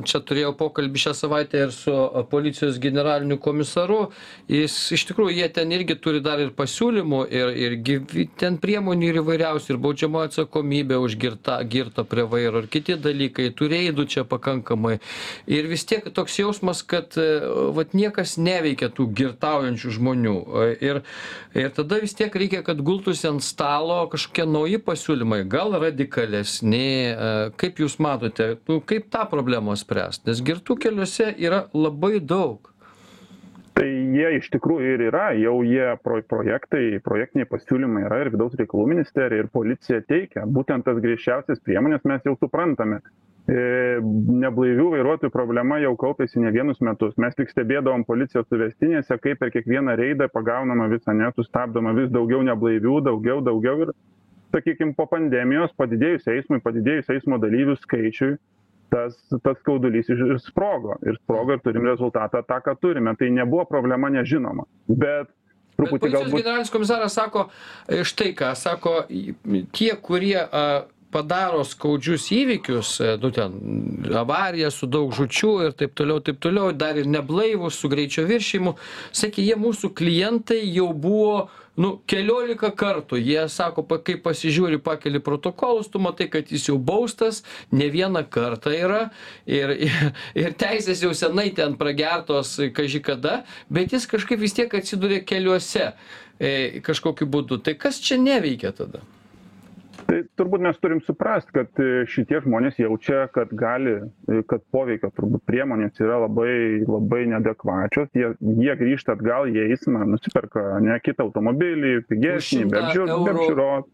Čia 0.08 0.22
turėjau 0.28 0.54
pokalbį 0.60 1.04
šią 1.06 1.14
savaitę 1.16 1.64
ir 1.66 1.74
su 1.76 1.94
policijos 2.32 2.80
generaliniu 2.82 3.40
komisaru. 3.42 4.10
Jis 4.52 4.76
iš 4.96 5.06
tikrųjų 5.10 5.38
jie 5.38 5.50
ten 5.56 5.72
irgi 5.76 5.96
turi 6.02 6.22
dar 6.24 6.42
ir 6.44 6.52
pasiūlymų 6.58 7.22
ir 7.32 7.54
ir 7.66 7.78
gi 7.86 8.28
ten 8.40 8.60
priemonių 8.62 9.12
ir 9.12 9.22
įvairiausių 9.24 9.74
ir 9.74 9.82
baudžiamoji 9.84 10.32
atsakomybė 10.32 11.00
už 11.00 11.18
girtą 11.22 11.60
girtą 11.70 12.06
prie 12.08 12.26
vairo 12.28 12.64
ir 12.64 12.70
kiti 12.72 12.98
dalykai. 13.00 13.50
Tų 13.56 13.72
reidų 13.72 14.08
čia 14.12 14.26
pakankamai. 14.28 14.98
Ir 15.48 15.70
vis 15.72 15.86
tiek 15.88 16.06
toks 16.14 16.40
jausmas 16.42 16.84
kad 16.84 17.16
vat 17.76 17.96
niekas 17.98 18.38
neveikia 18.42 18.92
tų 18.94 19.10
girtaujančių 19.16 19.96
žmonių. 19.96 20.36
Ir 20.84 21.02
ir 21.56 21.72
tada 21.76 22.02
vis 22.04 22.14
tiek 22.18 22.36
reikia 22.36 22.64
kad 22.66 22.82
gultųsi 22.86 23.30
ant 23.30 23.44
stalo 23.46 24.02
kažkokie 24.12 24.46
nauji 24.50 24.82
pasiūlymai. 24.84 25.44
Gal 25.50 25.76
radikalesni. 25.80 27.16
Kaip 27.60 27.80
jūs 27.82 27.98
matote 28.10 28.50
kaip 28.90 29.08
tą 29.14 29.24
problemą 29.30 29.78
spręst? 29.80 30.26
Nes 30.28 30.44
girtų 30.46 30.78
keliuose 30.84 31.32
yra 31.38 31.68
labai 31.78 32.18
daug. 32.20 32.74
Tai 33.80 33.88
jie 33.88 34.34
iš 34.36 34.50
tikrųjų 34.52 34.94
ir 34.96 35.02
yra 35.08 35.30
jau 35.40 35.62
jie 35.64 35.94
pro 36.04 36.18
projektai 36.28 37.00
projektiniai 37.06 37.48
pasiūlymai 37.48 38.02
yra 38.10 38.18
ir 38.26 38.32
vidaus 38.34 38.58
reikalų 38.60 38.90
ministerija 38.92 39.46
ir 39.46 39.52
policija 39.54 40.02
teikia. 40.04 40.44
Būtent 40.44 40.84
tas 40.84 41.00
griežčiausias 41.00 41.62
priemones 41.64 42.04
mes 42.10 42.26
jau 42.28 42.36
suprantame. 42.42 43.00
E, 43.50 43.62
neblaivių 44.04 44.90
vairuotojų 44.98 45.32
problema 45.32 45.80
jau 45.80 45.94
kaupėsi 46.02 46.44
ne 46.44 46.52
vienus 46.54 46.82
metus. 46.84 47.16
Mes 47.24 47.38
tik 47.38 47.54
stebėdavom 47.54 48.04
policijos 48.10 48.50
suvestinėse 48.52 49.16
kaip 49.24 49.40
per 49.40 49.54
kiekvieną 49.56 49.96
reidą 49.98 50.28
pagaunama 50.34 50.90
vis 50.92 51.08
ane 51.10 51.32
sustabdoma 51.38 51.96
vis 51.98 52.12
daugiau 52.12 52.44
neblaivių 52.46 53.00
daugiau 53.08 53.40
daugiau 53.48 53.86
ir 53.86 53.96
sakykim 54.54 54.94
po 54.98 55.06
pandemijos 55.10 55.74
padidėjus 55.80 56.28
eismui 56.32 56.62
padidėjus 56.64 57.12
eismo 57.16 57.40
dalyvių 57.42 57.78
skaičiui 57.84 58.38
tas 58.90 59.18
tas 59.46 59.58
skaudulys 59.62 60.10
ir 60.10 60.40
sprogo. 60.42 60.98
Ir 61.06 61.20
sprogo 61.22 61.56
ir 61.56 61.66
turim 61.66 61.86
rezultatą 61.86 62.42
tą 62.46 62.62
ką 62.66 62.74
turime. 62.82 63.14
Tai 63.20 63.30
nebuvo 63.34 63.68
problema 63.70 64.10
nežinoma. 64.10 64.66
Bet 64.90 65.30
Bet 65.80 65.94
policijos 65.94 66.34
generalinis 66.34 66.72
komisaras 66.74 67.14
sako 67.16 67.46
e, 67.88 68.02
štai 68.04 68.34
ką, 68.36 68.50
sako, 68.60 68.96
tie, 69.72 69.94
kurie 70.04 70.42
padaro 71.12 71.64
skaudžius 71.66 72.30
įvykius, 72.34 72.96
e, 73.02 73.16
nu 73.22 73.32
ten 73.36 73.56
avarija 74.22 74.70
su 74.74 74.90
daug 74.90 75.14
žučių 75.16 75.54
ir 75.68 75.78
taip 75.78 75.96
toliau, 75.98 76.22
taip 76.24 76.42
toliau, 76.44 76.74
dar 76.74 76.98
ir 76.98 77.10
neblaivus 77.10 77.80
su 77.80 77.90
greičio 77.90 78.28
viršymu, 78.30 78.76
sakė, 79.16 79.46
jie 79.50 79.58
mūsų 79.60 79.94
klientai 79.98 80.62
jau 80.68 80.92
buvo 80.94 81.50
nu 81.80 81.94
keliolika 82.10 82.72
kartų. 82.76 83.20
Jie 83.24 83.46
sako 83.52 83.86
pa 83.88 84.00
kai 84.04 84.18
pasižiūri 84.20 84.82
pakeli 84.84 85.22
protokolus 85.24 85.88
tu 85.92 86.02
matai 86.04 86.28
kad 86.32 86.52
jis 86.52 86.68
jau 86.70 86.78
baustas 86.78 87.44
ne 87.72 87.88
vieną 87.94 88.26
kartą 88.30 88.74
yra. 88.76 89.04
Ir 89.48 89.76
ir 90.44 90.58
teisės 90.60 91.04
jau 91.06 91.14
senai 91.16 91.50
ten 91.56 91.78
pragertos 91.80 92.58
kaži 92.76 93.02
kada 93.04 93.44
bet 93.70 93.96
jis 93.96 94.10
kažkaip 94.12 94.42
vis 94.44 94.58
tiek 94.58 94.74
atsiduria 94.76 95.24
keliuose 95.24 95.94
e 96.40 96.84
kažkokiu 96.84 97.28
būdu. 97.32 97.64
Tai 97.64 97.78
kas 97.80 98.02
čia 98.04 98.20
neveikia 98.20 98.76
tada 98.76 99.04
tai 100.10 100.20
turbūt 100.40 100.64
mes 100.66 100.78
turim 100.82 101.02
suprast 101.06 101.52
kad 101.54 101.82
e, 101.82 102.06
šitie 102.10 102.42
žmonės 102.44 102.80
jaučia 102.82 103.28
kad 103.34 103.52
gali 103.58 103.96
e, 104.00 104.42
kad 104.50 104.64
poveikio 104.74 105.12
turbūt 105.16 105.44
priemonės 105.50 106.02
yra 106.02 106.22
labai 106.26 106.82
labai 106.88 107.26
neadekvačios. 107.34 108.10
Jie 108.18 108.32
jie 108.40 108.76
grįžta 108.80 109.16
atgal 109.18 109.50
į 109.52 109.68
eismą 109.68 110.08
nusiperka 110.10 110.66
ane 110.80 110.98
kitą 111.06 111.28
automobilį 111.28 112.00
pigesnį 112.10 112.66
be 112.72 112.82
apžiūr 112.82 113.14
be 113.14 113.36
apžiūros. 113.36 113.88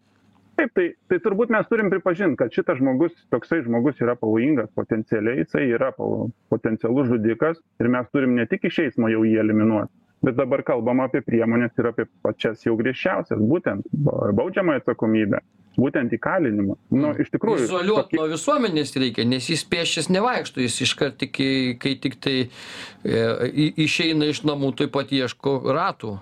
Taip 0.55 0.71
tai 0.77 0.85
tai 1.11 1.19
turbūt 1.19 1.51
mes 1.51 1.67
turim 1.67 1.91
pripažint 1.91 2.39
kad 2.39 2.53
šitas 2.55 2.79
žmogus 2.79 3.11
toksai 3.33 3.59
žmogus 3.65 3.99
yra 4.03 4.15
pavojingas 4.19 4.71
potencialiai 4.79 5.43
jisai 5.43 5.67
yra 5.75 5.91
pavo 5.97 6.29
potencialus 6.53 7.11
žudikas 7.11 7.59
ir 7.83 7.91
mes 7.91 8.07
turim 8.15 8.37
ne 8.39 8.47
tik 8.47 8.69
iš 8.71 8.85
eismo 8.87 9.11
jau 9.11 9.25
jį 9.27 9.35
eliminuot 9.43 9.91
bet 10.23 10.39
dabar 10.39 10.63
kalbam 10.63 11.03
apie 11.03 11.19
priemones 11.25 11.75
ir 11.75 11.91
apie 11.91 12.07
pačias 12.23 12.63
jau 12.63 12.77
griežčiausias 12.79 13.43
būtent 13.51 13.91
baudžiamąją 13.91 14.79
atsakomybę 14.81 15.43
būtent 15.79 16.13
įkalinimą. 16.17 16.77
Nu 16.95 17.13
iš 17.21 17.31
tikrųjų 17.33 17.67
izoliuot 17.67 18.13
nuo 18.17 18.27
visuomenės 18.31 18.95
reikia 18.99 19.25
nes 19.27 19.49
jis 19.51 19.65
pėsčias 19.69 20.11
nevaikšto 20.13 20.63
jis 20.63 20.79
iškart 20.87 21.27
iki 21.27 21.49
kai 21.81 21.97
tiktai 22.03 22.37
e, 22.45 23.25
išeina 23.85 24.31
iš 24.31 24.45
namų 24.47 24.75
tuoj 24.79 24.93
pat 24.93 25.13
ieško 25.15 25.59
ratų. 25.75 26.15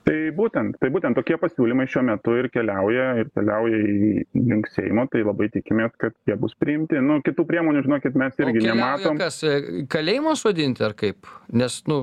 Tai 0.00 0.16
būtent 0.34 0.78
tai 0.80 0.88
būtent 0.90 1.14
tokie 1.14 1.36
pasiūlymai 1.38 1.84
šiuo 1.90 2.02
metu 2.08 2.32
ir 2.40 2.48
keliauja 2.50 3.10
ir 3.20 3.28
keliauja 3.36 3.80
į 3.84 4.24
link 4.48 4.70
seimo 4.72 5.04
tai 5.12 5.20
labai 5.26 5.50
tikimės 5.52 5.92
kad 6.00 6.16
jie 6.26 6.34
bus 6.40 6.56
priimti. 6.58 6.98
Nu 7.04 7.20
kitų 7.24 7.44
priemonių 7.46 7.84
žinokit 7.84 8.16
mes 8.18 8.40
irgi 8.40 8.64
nematom. 8.64 9.20
kas 9.20 9.42
e, 9.44 9.84
kalėjimo 9.92 10.34
sodinti 10.40 10.86
ar 10.88 10.96
kaip? 10.98 11.28
Nes 11.52 11.82
nu 11.90 12.00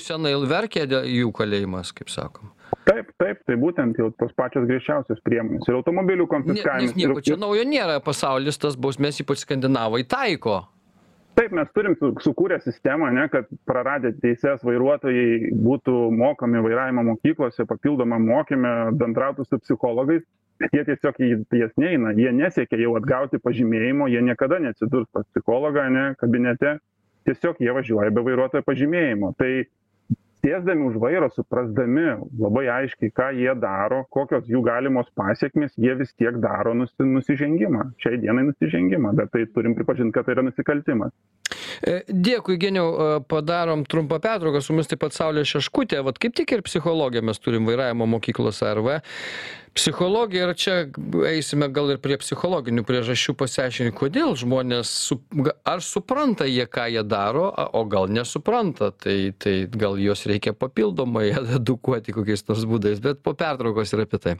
senai 0.00 0.36
verkia 0.48 0.86
jų 0.86 1.34
kalėjimas 1.34 1.92
kaip 1.98 2.14
sakom 2.14 2.54
taip 2.88 3.10
taip 3.20 3.40
tai 3.46 3.56
būtent 3.60 3.98
jau 3.98 4.10
tos 4.18 4.34
pačios 4.36 4.66
griežčiausios 4.68 5.22
priemonės. 5.26 5.68
Ir 5.68 5.78
automobilių 5.78 6.28
konfiskavimas 6.30 6.94
nieko 6.98 7.22
čia 7.24 7.38
naujo 7.40 7.64
nėra. 7.68 8.00
Pasaulis 8.04 8.60
tas 8.60 8.76
bausmes 8.76 9.20
ypač 9.22 9.44
skandinavai 9.46 10.04
taiko. 10.08 10.62
Taip 11.38 11.54
mes 11.56 11.68
turim 11.72 11.94
su 11.96 12.10
sukūrę 12.20 12.58
sistemą 12.60 13.08
ane 13.08 13.24
kad 13.32 13.48
praradę 13.68 14.10
teises 14.20 14.60
vairuotojai 14.68 15.52
būtų 15.64 15.94
mokomi 16.12 16.60
vairavimo 16.60 17.06
mokyklose 17.06 17.64
papildomam 17.68 18.26
mokyme 18.28 18.72
bendrautų 19.00 19.46
su 19.48 19.58
psichologais. 19.62 20.26
Jie 20.62 20.82
tiesiog 20.86 21.16
į 21.24 21.30
jas 21.58 21.72
neina. 21.80 22.12
Jie 22.14 22.30
nesiekia 22.36 22.78
jau 22.84 22.92
atgauti 22.98 23.40
pažymėjimo 23.42 24.10
jie 24.12 24.20
niekada 24.22 24.60
neatsidurs 24.62 25.08
pas 25.10 25.24
psichologą 25.32 25.88
ane 25.88 26.04
kabinete. 26.20 26.76
Tiesiog 27.26 27.62
jie 27.64 27.72
važiuoja 27.72 28.12
be 28.12 28.26
vairuotojo 28.28 28.66
pažymėjimo. 28.68 29.32
Tai 29.40 29.50
sėsdami 30.42 30.88
už 30.88 30.98
vairo 31.02 31.28
suprasdami 31.32 32.16
labai 32.40 32.66
aiškiai 32.76 33.12
ką 33.14 33.28
jie 33.38 33.52
daro 33.62 34.02
kokios 34.14 34.48
jų 34.50 34.62
galimos 34.66 35.10
pasekmės 35.18 35.74
jie 35.78 35.94
vis 35.98 36.10
tiek 36.18 36.38
daro 36.42 36.74
nusi 36.74 37.06
nusižengimą. 37.06 37.92
Šiai 38.02 38.18
dienai 38.22 38.48
nusižengimą 38.50 39.14
bet 39.18 39.32
tai 39.34 39.46
turim 39.54 39.76
pripažint 39.78 40.14
kad 40.14 40.26
tai 40.26 40.36
yra 40.36 40.46
nusikaltimas. 40.48 41.14
E, 41.82 42.02
dėkui 42.08 42.58
geniau. 42.60 42.90
E, 42.92 43.20
padarom 43.28 43.86
trumpą 43.86 44.18
pertrauką. 44.22 44.62
Su 44.62 44.74
mumis 44.74 44.90
taip 44.90 45.02
pat 45.04 45.14
saulė 45.16 45.44
šeškutė. 45.48 46.02
Vat 46.06 46.18
kaip 46.22 46.34
tik 46.38 46.54
ir 46.56 46.64
psichologę 46.66 47.22
mes 47.24 47.38
turim 47.42 47.68
vairavimo 47.68 48.08
mokyklos 48.16 48.62
arv 48.66 48.90
psichologija 49.74 50.48
ir 50.48 50.54
čia 50.56 50.74
eisime 51.28 51.68
gal 51.72 51.90
ir 51.94 52.00
prie 52.02 52.16
psichologinių 52.20 52.84
priežasčių 52.88 53.34
pasiaiškinti 53.40 53.94
kodėl 53.96 54.34
žmonės 54.38 54.90
su 55.08 55.18
ar 55.68 55.82
supranta 55.84 56.46
jie 56.48 56.66
ką 56.68 56.88
jie 56.92 57.04
daro 57.06 57.48
o 57.48 57.84
gal 57.88 58.10
nesupranta. 58.12 58.92
Tai 58.92 59.16
tai 59.38 59.54
gal 59.72 59.98
juos 60.00 60.26
reikia 60.28 60.52
papildomai 60.52 61.30
edukuoti 61.58 62.14
kokiais 62.16 62.44
nors 62.48 62.66
būdais 62.68 63.00
bet 63.04 63.22
po 63.24 63.36
pertraukos 63.38 63.94
ir 63.94 64.04
apie 64.04 64.20
tai. 64.20 64.36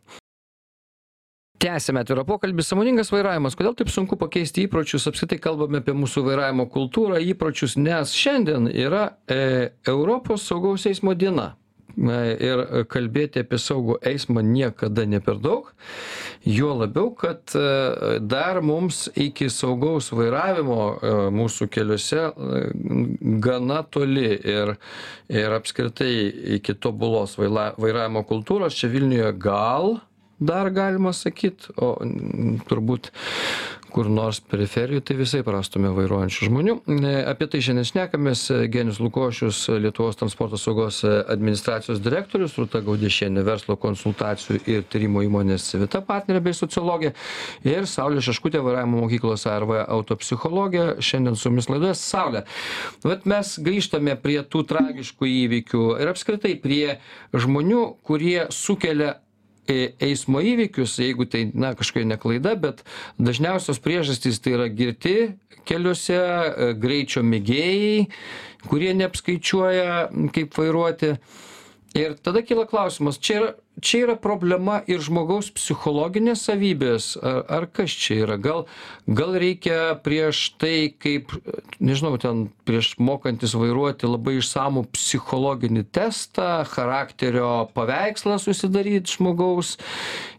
Tęsiame 1.63 2.03
atvirą 2.03 2.25
pokalbį. 2.27 2.65
Sąmoningas 2.67 3.13
vairavimas. 3.15 3.55
Kodėl 3.55 3.77
taip 3.79 3.91
sunku 3.95 4.17
pakeisti 4.19 4.65
įpročius? 4.67 5.07
Apskritai 5.07 5.39
kalbame 5.39 5.79
apie 5.79 5.95
mūsų 5.95 6.25
vairavimo 6.27 6.67
kultūrą 6.67 7.23
įpročius 7.23 7.77
nes 7.79 8.17
šiandien 8.19 8.67
yra 8.67 9.13
e 9.31 9.71
europos 9.87 10.49
saugaus 10.51 10.89
eismo 10.91 11.15
diena 11.15 11.53
na 11.97 12.19
ir 12.33 12.65
kalbėti 12.93 13.43
apie 13.43 13.59
saugų 13.61 13.99
eismą 14.13 14.43
niekada 14.47 15.05
ne 15.09 15.21
per 15.21 15.41
daug 15.43 15.73
juo 16.45 16.75
labiau 16.75 17.11
kad 17.15 17.55
e, 17.55 18.19
dar 18.21 18.61
mums 18.63 19.09
iki 19.15 19.49
saugaus 19.51 20.11
vairavimo 20.13 20.79
e, 20.93 21.13
mūsų 21.35 21.69
keliuose 21.73 22.23
e, 22.23 22.63
gana 23.45 23.83
toli 23.83 24.31
ir 24.37 24.77
ir 25.33 25.59
apskritai 25.59 26.13
iki 26.59 26.75
tobulos 26.75 27.39
vairavimo 27.39 28.25
kultūros 28.29 28.79
čia 28.79 28.91
vilniuje 28.93 29.33
gal 29.39 30.01
dar 30.43 30.71
galima 30.75 31.13
sakyt 31.15 31.69
o 31.79 31.95
turbūt 32.67 33.13
kur 33.93 34.09
nors 34.11 34.41
periferijoj 34.41 35.03
tai 35.07 35.17
visaip 35.19 35.49
rastume 35.53 35.91
vairuojančių 35.95 36.49
žmonių. 36.49 36.75
E, 36.97 37.13
apie 37.29 37.49
tai 37.53 37.61
šiandien 37.65 37.89
šnekamės 37.89 38.45
genius 38.73 39.01
lukošius 39.03 39.61
lietuvos 39.83 40.19
transporto 40.21 40.59
saugos 40.61 41.03
administracijos 41.05 42.01
direktorius 42.03 42.57
rūta 42.61 42.83
gaudiešienė 42.85 43.45
verslo 43.47 43.77
konsultacijų 43.81 44.61
ir 44.71 44.87
tyrimų 44.93 45.27
įmonės 45.29 45.69
vita 45.81 46.03
partnerė 46.07 46.43
bei 46.47 46.57
sociologė 46.57 47.13
ir 47.69 47.89
saulė 47.91 48.25
šeškutė 48.25 48.63
vairavimo 48.65 49.05
mokyklos 49.05 49.47
arv 49.51 49.75
autopsichologė 49.83 50.87
šiandien 51.05 51.37
su 51.39 51.53
mumis 51.53 51.69
laidoje. 51.73 51.97
Saule 51.99 52.45
vat 53.05 53.27
mes 53.29 53.57
grįžtame 53.63 54.17
prie 54.23 54.41
tų 54.43 54.65
tragiškų 54.73 55.33
įvykių 55.47 55.85
ir 56.03 56.13
apskritai 56.13 56.57
prie 56.63 56.99
žmonių 57.37 57.85
kurie 58.07 58.49
sukelia 58.55 59.17
e 59.17 59.22
eismo 59.71 60.43
įvykius 60.43 60.97
jeigu 60.99 61.27
tai 61.31 61.45
na 61.55 61.75
kažkokia 61.79 62.09
ne 62.09 62.19
klaida 62.19 62.57
bet 62.59 62.83
dažniausios 63.23 63.79
priežastys 63.83 64.41
tai 64.43 64.57
yra 64.57 64.67
girti 64.69 65.35
keliuose 65.69 66.19
e, 66.19 66.73
greičio 66.83 67.23
mėgėjai 67.23 68.09
kurie 68.69 68.93
neapskaičiuoja 68.99 70.09
kaip 70.35 70.59
vairuoti. 70.59 71.17
Ir 71.99 72.17
tada 72.25 72.41
kyla 72.47 72.65
klausimas 72.71 73.19
čia 73.21 73.35
yra 73.39 73.51
čia 73.81 74.03
yra 74.07 74.17
problema 74.21 74.81
ir 74.91 75.01
žmogaus 75.03 75.49
psichologinės 75.55 76.45
savybės 76.49 77.13
ar 77.23 77.67
kas 77.73 77.95
čia 77.97 78.23
yra? 78.27 78.37
Gal 78.43 78.67
gal 79.07 79.37
reikia 79.41 79.95
prieš 80.05 80.53
tai 80.61 80.93
kaip 80.93 81.33
nežinau 81.81 82.19
ten 82.21 82.45
prieš 82.69 82.95
mokantis 83.03 83.57
vairuoti 83.59 84.11
labai 84.11 84.37
išsamų 84.41 84.85
psichologinį 84.93 85.87
testą 85.95 86.63
charakterio 86.69 87.69
paveikslą 87.75 88.39
susidaryt 88.43 89.11
žmogaus 89.17 89.79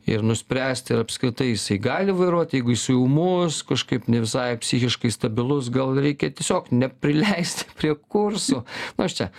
ir 0.07 0.23
nuspręsti 0.25 0.95
ar 0.95 1.03
apskritai 1.03 1.53
jisai 1.53 1.79
gali 1.81 2.15
vairuot 2.15 2.53
jeigu 2.55 2.75
jisai 2.75 2.95
ūmus 2.99 3.61
kažkaip 3.67 4.09
ne 4.11 4.23
visai 4.23 4.51
psichiškai 4.61 5.11
stabilus 5.15 5.71
gal 5.73 5.95
reikia 5.97 6.31
tiesiog 6.31 6.71
neprileisti 6.75 7.69
prie 7.79 7.95
kursų. 7.95 8.63
Nu 8.97 9.07
aš 9.07 9.19
čia 9.19 9.31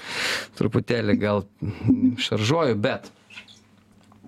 truputėlį 0.58 1.20
gal 1.20 1.44
šaržuoju 2.20 2.80
bet 2.80 3.12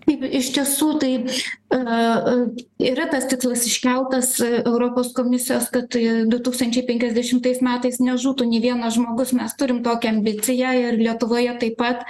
iš 0.07 0.53
tiesų 0.55 0.89
tai 1.03 1.13
e, 1.19 1.23
e, 1.27 1.66
yra 1.71 3.07
tas 3.11 3.27
tikslas 3.27 3.67
iškeltas 3.67 4.41
e, 4.41 4.63
europos 4.67 5.13
komisijos 5.17 5.67
kad 5.75 5.91
du 6.31 6.39
tūkstančiai 6.39 6.87
penkiasdešimtais 6.87 7.59
metais 7.65 7.99
nežūtų 7.99 8.47
nė 8.47 8.61
vienas 8.63 8.95
žmogus. 8.95 9.33
Mes 9.35 9.55
turim 9.59 9.83
tokią 9.83 10.13
ambiciją 10.15 10.73
ir 10.79 10.99
lietuvoje 11.01 11.57
taip 11.61 11.77
pat. 11.81 12.05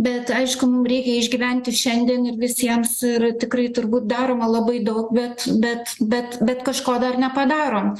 Bet 0.00 0.32
aišku 0.32 0.68
mum 0.70 0.86
reikia 0.88 1.18
išgyventi 1.20 1.74
šiandien 1.76 2.24
ir 2.30 2.38
visiems 2.40 2.94
ir 3.04 3.28
tikrai 3.42 3.68
turbūt 3.76 4.08
daroma 4.08 4.48
labai 4.48 4.80
daug 4.84 5.12
bet 5.12 5.44
bet 5.60 5.92
bet 6.00 6.38
bet 6.40 6.64
kažko 6.64 6.96
dar 7.02 7.20
nepadarom. 7.20 7.92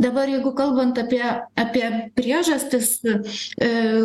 Dabar 0.00 0.32
jeigu 0.32 0.54
kalbant 0.56 0.96
apie 0.98 1.22
apie 1.56 1.84
priežastis 2.16 2.96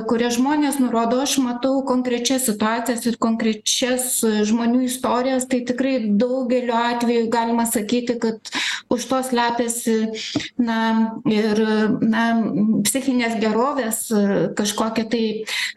kurias 0.09 0.35
žmonės 0.35 0.81
nurodo 0.83 1.21
aš 1.23 1.37
matau 1.43 1.79
konkrečias 1.87 2.45
situacijas 2.49 3.07
ir 3.07 3.17
konkrečias 3.21 4.19
žmonių 4.21 4.83
istorijas 4.89 5.47
tai 5.47 5.63
tikrai 5.67 5.95
daugeliu 6.41 6.75
atvejų 6.75 7.29
galima 7.31 7.65
sakyti 7.65 8.17
kad 8.19 8.51
už 8.91 9.05
to 9.07 9.21
slepiasi 9.23 9.95
na 10.57 11.13
ir 11.29 11.59
na 12.01 12.23
psichinės 12.85 13.37
gerovės 13.41 14.07
kažkokie 14.57 15.05
tai 15.11 15.25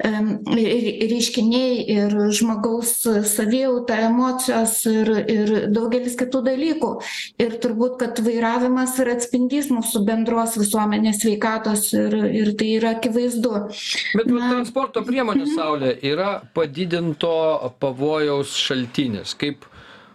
em 0.04 0.30
reiškiniai 0.48 1.84
ir 1.94 2.14
žmogaus 2.34 2.96
savijauta 3.30 3.98
emocijos 4.08 4.80
ir 4.90 5.12
ir 5.30 5.52
daugelis 5.74 6.16
kitų 6.18 6.42
dalykų. 6.48 6.90
Ir 7.42 7.58
turbūt 7.62 7.98
kad 8.00 8.18
vairavimas 8.24 8.96
yra 9.02 9.16
atspindys 9.18 9.70
mūsų 9.72 10.04
bendros 10.08 10.56
visuomenės 10.60 11.22
sveikatos 11.22 11.92
ir 11.94 12.16
ir 12.24 12.54
tai 12.58 12.72
yra 12.78 12.94
akivaizdu. 12.98 13.54
Bet 14.18 14.32
vat 14.32 14.50
transporto 14.56 15.04
priemonės 15.06 15.54
saule 15.54 15.94
yra 16.02 16.40
padidinto 16.54 17.34
pavojaus 17.80 18.56
šaltinis. 18.58 19.36
Kaip 19.38 19.66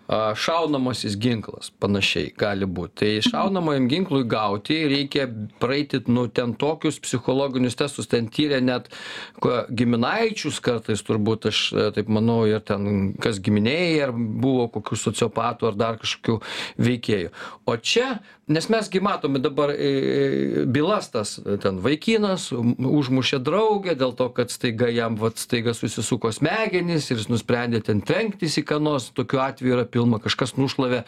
a 0.10 0.34
šaunamasis 0.36 1.14
ginklas 1.22 1.70
panašiai 1.78 2.32
gali 2.38 2.66
būt. 2.66 2.96
Tai 2.98 3.10
šaunamajam 3.28 3.86
ginklui 3.92 4.24
gauti 4.26 4.80
reikia 4.90 5.28
praeiti 5.62 6.02
nu 6.10 6.24
ten 6.34 6.56
tokius 6.58 6.98
psichologinius 7.04 7.78
testus 7.78 8.10
ten 8.10 8.26
tyrė 8.34 8.58
net 8.66 8.90
ko 9.38 9.68
giminaičius 9.70 10.58
kartais 10.66 11.06
turbūt 11.06 11.46
aš 11.52 11.62
taip 11.94 12.10
manau 12.10 12.42
ir 12.50 12.66
ten 12.66 13.14
kas 13.22 13.38
giminėj 13.38 14.02
ar 14.08 14.16
buvo 14.18 14.66
kokių 14.80 14.98
sociopatų 14.98 15.70
ar 15.70 15.78
dar 15.78 16.02
kažkokių 16.02 16.40
veikėjų. 16.90 17.30
O 17.70 17.78
čia 17.78 18.16
nes 18.50 18.70
mes 18.70 18.90
gi 18.90 19.00
matome 19.00 19.40
dabar 19.40 19.70
i 19.78 20.66
bylas 20.66 21.12
tas 21.14 21.36
ten 21.62 21.78
vaikinas 21.86 22.50
užmušė 22.52 23.40
draugę 23.46 23.94
dėl 24.00 24.16
to 24.18 24.30
kad 24.34 24.50
staiga 24.50 24.90
jam 24.90 25.20
vat 25.22 25.38
staiga 25.38 25.76
susisuko 25.78 26.32
smegenys 26.34 27.12
ir 27.12 27.22
jis 27.22 27.30
nusprendė 27.30 27.84
ten 27.86 28.02
trenktis 28.02 28.58
į 28.58 28.66
ką 28.72 28.80
nors. 28.82 29.12
Tokių 29.14 29.42
atvejų 29.44 29.76
yra 29.78 29.86
pilna 30.00 30.22
kažkas 30.24 30.56
nušlavė 30.56 31.04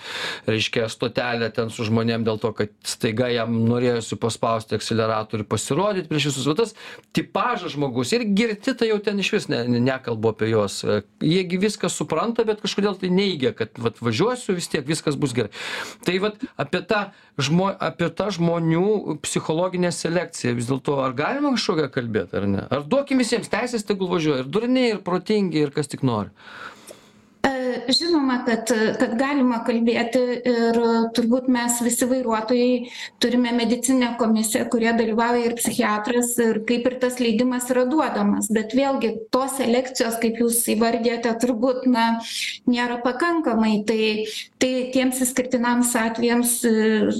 reiškia 0.50 0.90
stotelę 0.92 1.52
ten 1.56 1.72
su 1.72 1.88
žmonėm 1.88 2.26
dėl 2.28 2.40
to 2.42 2.52
kad 2.58 2.74
staiga 2.84 3.30
jam 3.32 3.56
norėjosi 3.70 4.20
paspausti 4.20 4.76
akseleratorių 4.78 5.48
pasirodyt 5.50 6.10
prieš 6.12 6.32
visus. 6.32 6.50
Va 6.50 6.58
tas 6.60 6.76
tipažas 7.16 7.76
žmogaus 7.78 8.12
ir 8.16 8.28
girti 8.28 8.76
tai 8.76 8.92
jau 8.92 9.00
ten 9.04 9.20
išvis 9.24 9.48
ne 9.52 9.64
nekalbu 9.80 10.34
apie 10.34 10.52
juos. 10.52 10.82
Jie 11.24 11.44
gi 11.48 11.62
viską 11.62 11.92
supranta 11.92 12.46
bet 12.48 12.64
kažkodėl 12.64 13.00
tai 13.00 13.12
neigia 13.14 13.56
kad 13.58 13.80
vat 13.82 14.02
važiuosiu 14.04 14.58
vis 14.58 14.70
tiek 14.72 14.88
viskas 14.88 15.20
bus 15.20 15.36
gerai. 15.38 15.54
Tai 16.06 16.18
vat 16.26 16.42
apie 16.60 16.84
tą 16.88 17.06
žmo 17.42 17.72
apie 17.80 18.10
tą 18.16 18.30
žmonių 18.36 19.20
psichologinę 19.24 19.92
selekciją. 19.96 20.56
Vis 20.58 20.70
dėlto 20.70 21.00
ar 21.06 21.16
galima 21.18 21.54
kažkokią 21.56 21.88
kalbėt 21.94 22.36
ar 22.38 22.48
ne? 22.50 22.66
Ar 22.68 22.84
duokim 22.88 23.22
visiems 23.22 23.52
teises 23.52 23.88
tegul 23.88 24.12
važiuoja 24.12 24.44
ir 24.44 24.52
durniai 24.52 24.96
ir 24.96 25.02
protingi 25.06 25.64
ir 25.64 25.74
kas 25.76 25.92
tik 25.92 26.06
nori? 26.08 26.34
E, 27.42 27.52
žinoma 27.92 28.42
kad 28.48 28.72
kad 29.00 29.16
galima 29.20 29.62
kalbėti 29.68 30.22
ir 30.52 30.80
turbūt 31.16 31.50
mes 31.52 31.80
visi 31.84 32.08
vairuotojai 32.10 32.72
turime 33.24 33.54
medicininę 33.56 34.14
komisiją 34.20 34.68
kurioje 34.72 34.98
dalyvauja 35.02 35.50
ir 35.50 35.56
psichiatras 35.60 36.34
ir 36.44 36.62
kaip 36.70 36.88
ir 36.90 36.98
tas 37.04 37.20
leidimas 37.24 37.70
yra 37.74 37.86
duodamas. 37.90 38.50
Bet 38.54 38.76
vėlgi 38.78 39.14
tos 39.34 39.58
selekcijos 39.60 40.20
kaip 40.22 40.40
jūs 40.44 40.62
įvardijote 40.76 41.34
turbūt 41.44 41.88
na 41.92 42.08
nėra 42.70 43.02
pakankamai. 43.06 43.82
Tai 43.88 44.02
tai 44.62 44.72
tiems 44.94 45.22
išskirtinams 45.26 45.94
atvejams 45.98 46.54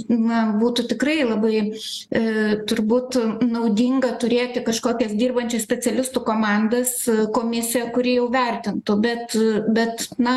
na 0.10 0.42
būtų 0.62 0.88
tikrai 0.92 1.22
labai 1.26 1.56
e 1.62 2.24
turbūt 2.70 3.18
naudinga 3.42 4.14
turėti 4.22 4.64
kažkokias 4.66 5.16
dirbančias 5.18 5.66
specialistų 5.66 6.24
komandas 6.28 6.94
komisiją 7.36 7.90
kuri 7.96 8.18
jau 8.20 8.28
vertintų. 8.34 8.98
Bet 9.02 9.38
bet 9.74 10.08
na 10.18 10.36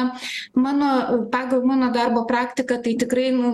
mano 0.55 0.91
pagal 1.33 1.65
mano 1.67 1.91
darbo 1.95 2.25
praktiką 2.29 2.81
tai 2.85 2.95
tikrai 3.01 3.31
nu 3.35 3.53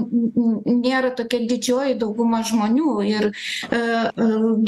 nėra 0.67 1.13
tokia 1.19 1.43
didžioji 1.51 1.99
dauguma 2.01 2.43
žmonių 2.47 2.95
ir 3.09 3.29
e 3.31 3.83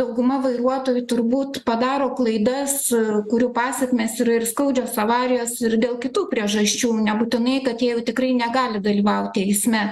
dauguma 0.03 0.41
vairuotojų 0.45 1.05
turbūt 1.13 1.63
padaro 1.69 2.11
klaidas 2.19 2.89
kurių 3.31 3.53
pasekmės 3.57 4.19
yra 4.25 4.39
ir 4.41 4.49
skaudžios 4.51 4.99
avarijos 5.03 5.59
ir 5.65 5.79
dėl 5.83 5.99
kitų 6.03 6.27
priežasčių 6.33 6.93
nebūtinai 7.09 7.61
kad 7.67 7.83
jie 7.83 7.95
jau 7.95 8.05
tikrai 8.13 8.33
negali 8.39 8.83
dalyvauti 8.85 9.47
eisme 9.49 9.87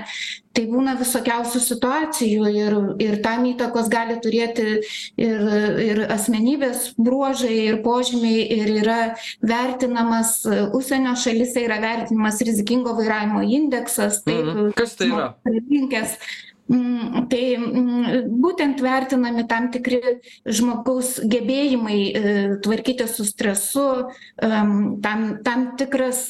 tai 0.57 0.65
būna 0.71 0.97
visokiausių 0.99 1.63
situacijų 1.63 2.51
ir 2.57 2.77
ir 3.03 3.17
tam 3.25 3.47
įtakos 3.51 3.91
gali 3.93 4.19
turėti 4.23 4.67
ir 5.21 5.47
ir 5.85 6.03
asmenybės 6.11 6.91
bruožai 6.99 7.57
ir 7.69 7.81
požymiai 7.87 8.45
ir 8.59 8.75
yra 8.83 9.01
vertinamas 9.41 10.41
užsienio 10.77 11.15
šalyse 11.19 11.65
yra 11.67 11.81
vertinamas 11.83 12.43
rizikingo 12.47 12.97
vairavimo 12.99 13.45
indeksas 13.47 14.23
taip 14.27 14.75
kas 14.79 14.97
tai 14.99 15.13
yra? 15.13 15.33
Linkęs 15.47 16.17
mm 16.19 16.50
tai 16.71 17.45
mm 17.59 17.89
būtent 18.41 18.81
vertinami 18.83 19.45
tam 19.51 19.69
tikri 19.75 20.01
žmogaus 20.47 21.19
gebėjimai 21.31 21.99
tvarkytis 22.65 23.17
su 23.19 23.27
stresu 23.29 23.87
tam 24.41 25.27
tam 25.47 25.67
tikras 25.81 26.23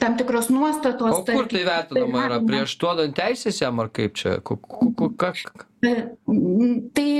tam 0.00 0.18
tikros 0.18 0.50
nuostatos 0.52 1.20
o 1.20 1.24
kur 1.24 1.48
tai 1.50 1.64
vertinama 1.66 2.26
yra? 2.26 2.40
prieš 2.44 2.76
duodant 2.82 3.16
teises 3.16 3.60
jam 3.62 3.80
ar 3.82 3.90
kaip 3.94 4.18
čia? 4.18 4.38
Ką 4.42 5.32
tai 5.78 7.10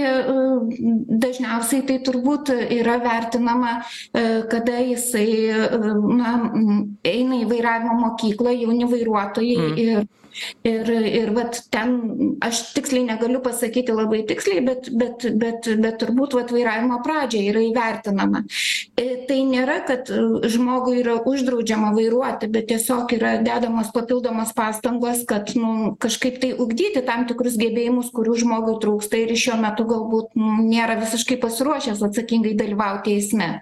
dažniausiai 1.22 1.84
tai 1.86 1.98
turbūt 2.02 2.50
yra 2.74 2.98
vertinama 3.02 3.74
kada 4.50 4.80
jisai 4.82 5.30
na 6.18 6.32
eina 7.06 7.38
į 7.38 7.46
vairavimo 7.52 7.98
mokyklą 8.02 8.56
jauni 8.58 8.88
vairuotojai 8.90 9.68
ir 9.84 10.08
ir 10.66 10.90
ir 10.90 11.32
vat 11.36 11.60
ten 11.72 11.94
aš 12.44 12.62
tiksliai 12.76 13.06
negaliu 13.08 13.40
pasakyti 13.44 13.94
labai 13.94 14.22
tiksliai 14.28 14.62
bet 14.64 14.90
bet 15.00 15.26
bet 15.40 15.68
bet 15.82 15.98
turbūt 16.02 16.36
vat 16.38 16.52
vairavimo 16.54 17.00
pradžioj 17.04 17.50
yra 17.52 17.64
įvertinama. 17.68 18.44
Tai 19.28 19.38
nėra 19.52 19.78
kad 19.88 20.10
žmogui 20.54 21.00
yra 21.02 21.18
uždraudžiama 21.28 21.92
vairuoti 21.96 22.50
bet 22.52 22.68
tiesiog 22.72 23.14
yra 23.18 23.36
dedamos 23.44 23.92
papildomos 23.94 24.54
pastangos 24.56 25.24
kad 25.28 25.54
nu 25.58 25.94
kažkaip 26.02 26.40
tai 26.42 26.52
ugdyti 26.56 27.04
tam 27.06 27.26
tikrus 27.30 27.58
gebėjimus 27.60 28.12
kurių 28.14 28.38
žmogui 28.44 28.78
trūksta 28.82 29.22
ir 29.22 29.34
šiuo 29.38 29.58
metu 29.62 29.86
galbūt 29.88 30.36
nėra 30.38 30.98
visiškai 31.02 31.40
pasiruošęs 31.42 32.04
atsakingai 32.08 32.56
dalyvauti 32.58 33.18
eisme 33.18 33.54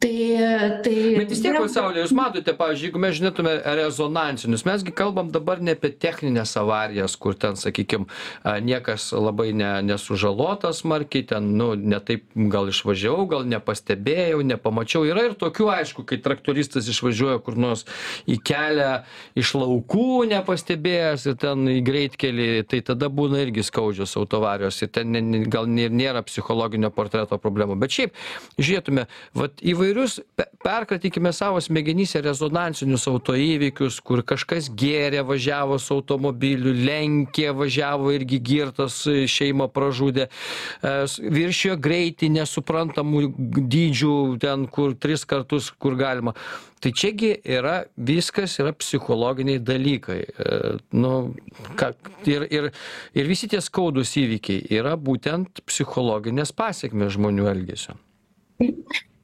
tai 0.00 0.80
tai 0.82 0.96
bet 1.18 1.30
vis 1.30 1.42
tiek 1.44 1.58
vat 1.60 1.72
saule 1.72 2.00
jūs 2.00 2.14
matote 2.16 2.54
pavyzdžiui 2.56 2.88
jeigu 2.88 3.02
mes 3.02 3.16
žiūrėtume 3.18 3.52
rezonansinius 3.80 4.64
mes 4.68 4.84
gi 4.86 4.94
kalbam 4.96 5.28
dabar 5.34 5.60
ne 5.60 5.74
apie 5.76 5.92
technines 5.92 6.56
avarijas 6.56 7.18
kur 7.20 7.36
ten 7.36 7.58
sakykim 7.60 8.06
a 8.42 8.56
niekas 8.64 9.10
labai 9.12 9.50
ne 9.52 9.70
nesužalotas 9.84 10.80
smarkiai 10.80 11.26
ten 11.34 11.52
nu 11.58 11.74
ne 11.74 12.00
taip 12.00 12.24
gal 12.52 12.70
išvažiavau 12.72 13.26
gal 13.30 13.44
nepastebėjau 13.48 14.40
nepamačiau. 14.46 15.04
Yra 15.08 15.26
ir 15.28 15.36
tokių 15.38 15.68
aišku 15.74 16.04
kai 16.08 16.20
traktoristas 16.22 16.88
išvažiuoja 16.90 17.40
kur 17.44 17.58
nors 17.60 17.84
į 18.30 18.38
kelią 18.46 19.02
iš 19.38 19.52
laukų 19.58 20.24
nepastebėjęs 20.32 21.28
ir 21.30 21.38
ten 21.44 21.68
į 21.68 21.78
greitkelį 21.86 22.48
tai 22.70 22.82
tada 22.86 23.10
būna 23.12 23.42
irgi 23.44 23.64
skaudžios 23.66 24.16
autoavarijos 24.20 24.80
ir 24.84 24.92
ten 24.94 25.12
ne 25.12 25.44
gal 25.50 25.68
ir 25.80 25.92
nėra 25.92 26.24
psichologinio 26.26 26.92
portreto 26.94 27.38
problemų. 27.42 27.78
Bet 27.80 27.96
šiaip 27.96 28.16
žiūrėtume 28.58 29.06
vat 29.36 29.60
įvai 29.60 29.89
įvairius 29.90 30.20
pe 30.36 30.44
perkratykime 30.64 31.32
savo 31.32 31.60
smegenyse 31.60 32.20
rezonansinius 32.22 33.06
autoįvykius 33.08 34.00
kur 34.04 34.22
kažkas 34.26 34.70
gėrė 34.70 35.22
važiavo 35.26 35.78
su 35.78 35.94
automobiliu 35.98 36.72
lenkė 36.74 37.50
važiavo 37.56 38.12
irgi 38.14 38.38
girtas 38.38 39.02
šeimą 39.06 39.70
pražudė 39.72 40.28
e, 40.28 40.94
viršijo 41.18 41.76
greitį 41.80 42.30
nesuprantamų 42.36 43.22
dydžių 43.56 44.16
ten 44.40 44.66
kur 44.66 44.94
tris 44.94 45.24
kartus 45.24 45.70
kur 45.70 45.96
galima. 45.96 46.34
Tai 46.80 46.92
čia 46.96 47.10
gi 47.12 47.34
yra 47.44 47.82
viskas 47.96 48.54
yra 48.60 48.72
psichologiniai 48.72 49.60
dalykai. 49.60 50.20
E, 50.24 50.60
nu 50.96 51.34
ką 51.76 51.92
ir 52.28 52.46
ir 52.48 52.70
ir 53.14 53.28
visi 53.28 53.48
tie 53.48 53.60
skaudūs 53.60 54.16
įvykiai 54.22 54.64
yra 54.80 54.96
būtent 54.96 55.64
psichologinės 55.68 56.52
pasekmės 56.56 57.16
žmonių 57.18 57.48
elgesio 57.52 57.98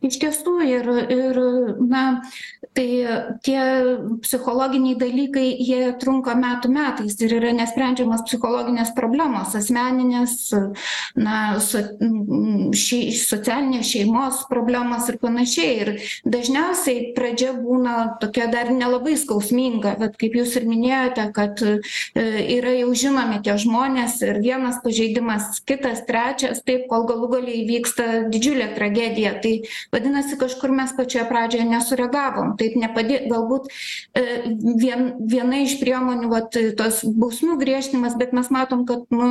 iš 0.04 0.18
tiesų 0.20 0.54
ir 0.66 0.88
ir 1.12 1.38
na 1.88 2.02
tai 2.76 2.88
tie 3.46 3.60
psichologiniai 4.20 4.98
dalykai 5.00 5.46
jie 5.56 5.92
trunka 6.00 6.34
metų 6.36 6.70
metais 6.72 7.16
ir 7.24 7.32
yra 7.38 7.52
nesprendžiamos 7.56 8.24
psichologinės 8.28 8.92
problemos 8.96 9.54
asmeninės 9.56 10.36
na 11.16 11.58
su 11.64 11.80
šei 12.76 13.14
socialinės 13.16 13.92
šeimos 13.94 14.42
problemos 14.50 15.08
ir 15.10 15.18
panašiai. 15.22 15.72
Ir 15.76 15.90
dažniausiai 16.28 17.12
pradžia 17.16 17.54
būna 17.56 17.96
tokia 18.20 18.50
dar 18.52 18.70
nelabai 18.74 19.16
skausminga 19.18 19.96
vat 20.00 20.18
kaip 20.20 20.36
jūs 20.38 20.56
ir 20.60 20.68
minėjote 20.68 21.26
kad 21.36 21.62
e, 21.64 21.78
yra 22.58 22.74
jau 22.76 22.92
žinomi 22.96 23.40
tie 23.44 23.56
žmonės 23.60 24.20
ir 24.26 24.40
vienas 24.44 24.80
pažeidimas 24.84 25.60
kitas 25.68 26.04
trečias 26.08 26.62
taip 26.66 26.86
kol 26.90 27.06
galų 27.08 27.32
gale 27.36 27.56
įvyksta 27.62 28.26
didžiulė 28.32 28.70
tragedija. 28.76 29.36
Tai 29.42 29.54
vadinasi 29.92 30.38
kažkur 30.40 30.72
mes 30.74 30.92
pačioje 30.96 31.26
pradžioje 31.30 31.66
nesureagavom. 31.68 32.54
Taip 32.60 32.76
nepadė 32.80 33.22
galbūt 33.30 33.68
e, 33.68 34.24
vien 34.80 35.08
viena 35.20 35.62
iš 35.64 35.76
priemonių 35.80 36.30
vat 36.32 36.58
tos 36.78 37.02
bausmių 37.04 37.58
griežtinimas 37.60 38.16
bet 38.18 38.34
mes 38.36 38.50
matom 38.54 38.84
kad 38.88 39.06
nu 39.14 39.28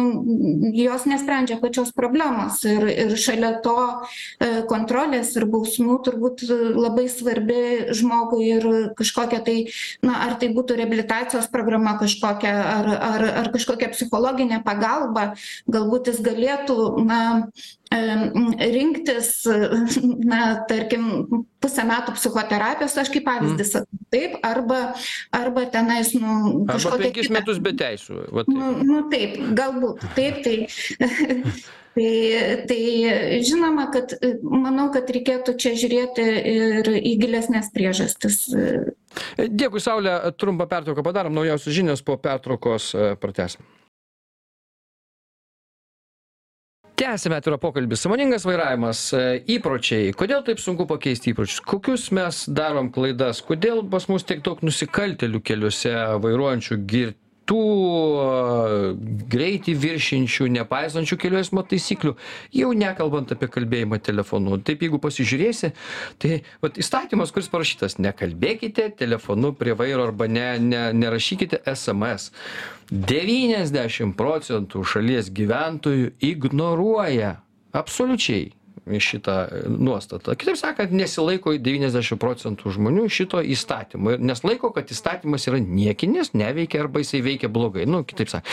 jos 0.76 1.08
nesprendžia 1.10 1.60
pačios 1.62 1.94
problemos. 1.96 2.62
Ir 2.68 2.88
ir 2.90 3.16
šalia 3.20 3.56
to 3.66 3.78
e, 3.80 4.64
kontrolės 4.70 5.36
ir 5.36 5.48
bausmių 5.52 6.00
turbūt 6.06 6.46
labai 6.76 7.08
svarbi 7.12 7.92
žmogui 7.96 8.44
ir 8.58 8.68
kažkokia 8.98 9.42
tai 9.46 9.58
na 10.06 10.22
ar 10.28 10.38
tai 10.42 10.52
būtų 10.56 10.80
reabilitacijos 10.80 11.50
programa 11.54 11.98
kažkokia 12.02 12.54
ar 12.76 12.92
ar 12.96 13.28
ar 13.44 13.52
kažkokia 13.54 13.92
psichologinė 13.94 14.62
pagalba 14.66 15.34
galbūt 15.72 16.12
jis 16.12 16.22
galėtų 16.26 16.78
na 17.06 17.22
rinktis, 17.92 19.46
na, 20.26 20.42
tarkim, 20.70 21.28
pusę 21.64 21.86
metų 21.88 22.16
psichoterapijos, 22.18 22.98
aš 22.98 23.12
kaip 23.14 23.26
pavyzdį 23.28 23.68
sakau, 23.70 24.02
taip, 24.14 24.38
arba, 24.46 24.82
arba 25.36 25.66
tenais, 25.72 26.14
nu, 26.18 26.66
kažkokia. 26.70 26.96
Arba 26.96 27.08
penkis 27.08 27.32
metus 27.34 27.62
be 27.64 27.76
teisų. 27.78 28.26
Taip. 28.32 28.52
Nu, 28.52 28.74
nu, 28.84 29.02
taip, 29.14 29.40
galbūt, 29.58 30.06
taip, 30.18 30.44
tai. 30.46 30.60
Tai, 31.96 32.66
tai 32.68 32.80
žinoma, 33.48 33.86
kad 33.88 34.18
manau, 34.44 34.90
kad 34.92 35.08
reikėtų 35.16 35.54
čia 35.64 35.72
žiūrėti 35.80 36.26
ir 36.52 36.90
į 36.92 37.14
gilesnės 37.22 37.70
priežastis. 37.72 38.42
Dėkui, 39.40 39.80
Saulė, 39.80 40.18
trumpą 40.36 40.68
pertrauką 40.68 41.06
padarom, 41.08 41.32
naujausios 41.40 41.72
žinios 41.78 42.04
po 42.04 42.18
pertraukos 42.20 42.90
pratesim. 43.24 43.64
Tęsiame 47.00 47.40
atvirą 47.40 47.60
pokalbį. 47.62 47.98
Sąmoningas 48.00 48.46
vairavimas 48.48 49.02
e, 49.16 49.24
įpročiai. 49.58 50.14
Kodėl 50.18 50.44
taip 50.48 50.62
sunku 50.64 50.88
pakeisti 50.90 51.34
įpročius? 51.34 51.62
Kokius 51.68 52.08
mes 52.16 52.46
darom 52.48 52.92
klaidas? 52.96 53.42
Kodėl 53.46 53.84
pas 53.92 54.08
mus 54.12 54.26
tiek 54.28 54.44
daug 54.46 54.64
nusikaltėlių 54.66 55.44
keliuose 55.46 55.94
vairuojančių 56.24 56.80
girtų 57.46 59.28
greitį 59.30 59.76
viršijančių 59.78 60.48
nepaisančių 60.56 61.18
kelių 61.22 61.40
eismo 61.40 61.64
taisyklių 61.64 62.16
jau 62.54 62.72
nekalbant 62.74 63.32
apie 63.32 63.48
kalbėjimą 63.48 64.00
telefonu. 64.02 64.58
Taip 64.64 64.82
jeigu 64.82 65.00
pasižiūrėsi 65.00 65.72
tai 66.18 66.42
vat 66.62 66.78
įstatymas 66.78 67.32
kuris 67.32 67.50
parašytas 67.50 67.98
nekalbėkite 68.00 68.96
telefonu 68.98 69.54
prie 69.54 69.76
vairo 69.78 70.08
arba 70.08 70.28
ne 70.28 70.58
ne 70.60 70.92
nerašykite 70.94 71.62
sms 71.74 72.32
devyniasdešim 72.90 74.14
procentų 74.18 74.84
šalies 74.84 75.32
gyventojų 75.34 76.14
ignoruoja 76.22 77.36
absoliučiai 77.74 78.55
šitą 78.86 79.38
nuostatą. 79.70 80.36
Kitaip 80.38 80.60
sakant 80.60 80.94
nesilaiko 80.96 81.56
devyniasdešim 81.58 82.20
procentų 82.22 82.76
žmonių 82.78 83.08
šito 83.10 83.42
įstatymo 83.42 84.16
nes 84.20 84.44
laiko 84.46 84.72
kad 84.76 84.90
įstatymas 84.92 85.48
yra 85.50 85.60
niekinis 85.62 86.34
neveikia 86.38 86.84
arba 86.84 87.02
jisai 87.02 87.22
veikia 87.26 87.50
blogai. 87.52 87.86
Nu 87.90 88.04
kitaip 88.08 88.32
sakant. 88.32 88.52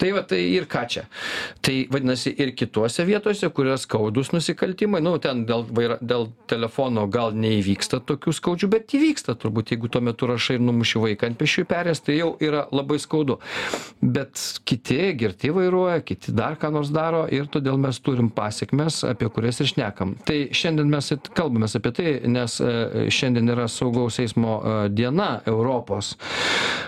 Tai 0.00 0.12
va 0.16 0.22
tai 0.28 0.40
ir 0.52 0.66
ką 0.70 0.84
čia? 0.90 1.06
Tai 1.64 1.74
vadinasi 1.92 2.32
ir 2.42 2.52
kitose 2.56 3.04
vietose 3.08 3.50
kur 3.54 3.68
yra 3.68 3.78
skaudūs 3.80 4.32
nusikaltimai 4.34 5.02
nu 5.04 5.16
ten 5.22 5.44
dėl 5.48 5.66
vaira 5.76 5.98
dėl 6.00 6.28
telefono 6.50 7.06
gal 7.12 7.34
neįvyksta 7.36 8.02
tokių 8.06 8.34
skaudžių 8.36 8.70
bet 8.72 8.96
įvyksta 8.96 9.36
turbūt 9.40 9.74
jeigu 9.74 9.90
tuo 9.92 10.02
metu 10.04 10.28
rašai 10.30 10.58
ir 10.58 10.64
numuši 10.64 11.02
vaiką 11.02 11.30
ant 11.30 11.40
pėsčiųjų 11.40 11.70
perėjos 11.70 12.04
tai 12.06 12.18
jau 12.20 12.32
yra 12.42 12.66
labai 12.72 12.98
skaudu. 13.02 13.38
Bet 14.02 14.40
kiti 14.68 14.98
girti 15.18 15.52
vairuoja 15.54 16.02
kiti 16.04 16.34
dar 16.36 16.58
ką 16.60 16.72
nors 16.74 16.92
daro 16.94 17.24
ir 17.32 17.48
todėl 17.52 17.80
mes 17.80 18.00
turim 18.00 18.30
pasekmes 18.32 19.02
apie 19.08 19.30
kurias 19.32 19.60
ir 19.62 19.65
ir 19.66 19.74
šnekam 19.74 20.14
tai 20.26 20.38
šiandien 20.54 20.90
mes 20.90 21.12
kalbamės 21.36 21.76
apie 21.78 21.92
tai 21.96 22.16
nes 22.30 22.60
e, 22.60 23.08
šiandien 23.12 23.50
yra 23.52 23.66
saugaus 23.70 24.18
eismo 24.22 24.58
e, 24.60 24.74
diena 24.94 25.40
europos. 25.48 26.14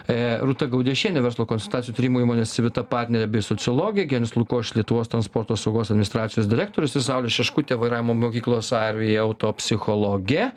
E, 0.09 0.39
rūta 0.43 0.69
gaudiešienė 0.71 1.23
verslo 1.25 1.47
konsultacijų 1.49 1.97
tyrimų 1.97 2.23
įmonės 2.25 2.55
civita 2.57 2.85
partnerė 2.89 3.29
bei 3.33 3.45
sociologė 3.45 4.07
genius 4.11 4.35
lukošius 4.37 4.79
lietuvos 4.79 5.11
transporto 5.13 5.57
saugos 5.59 5.93
administracijos 5.93 6.49
direktorius 6.51 6.97
ir 6.97 7.05
saulė 7.07 7.33
šeškutė 7.33 7.79
vairavimo 7.81 8.17
mokyklos 8.19 8.71
arvi 8.77 9.15
autopsichologė. 9.21 10.51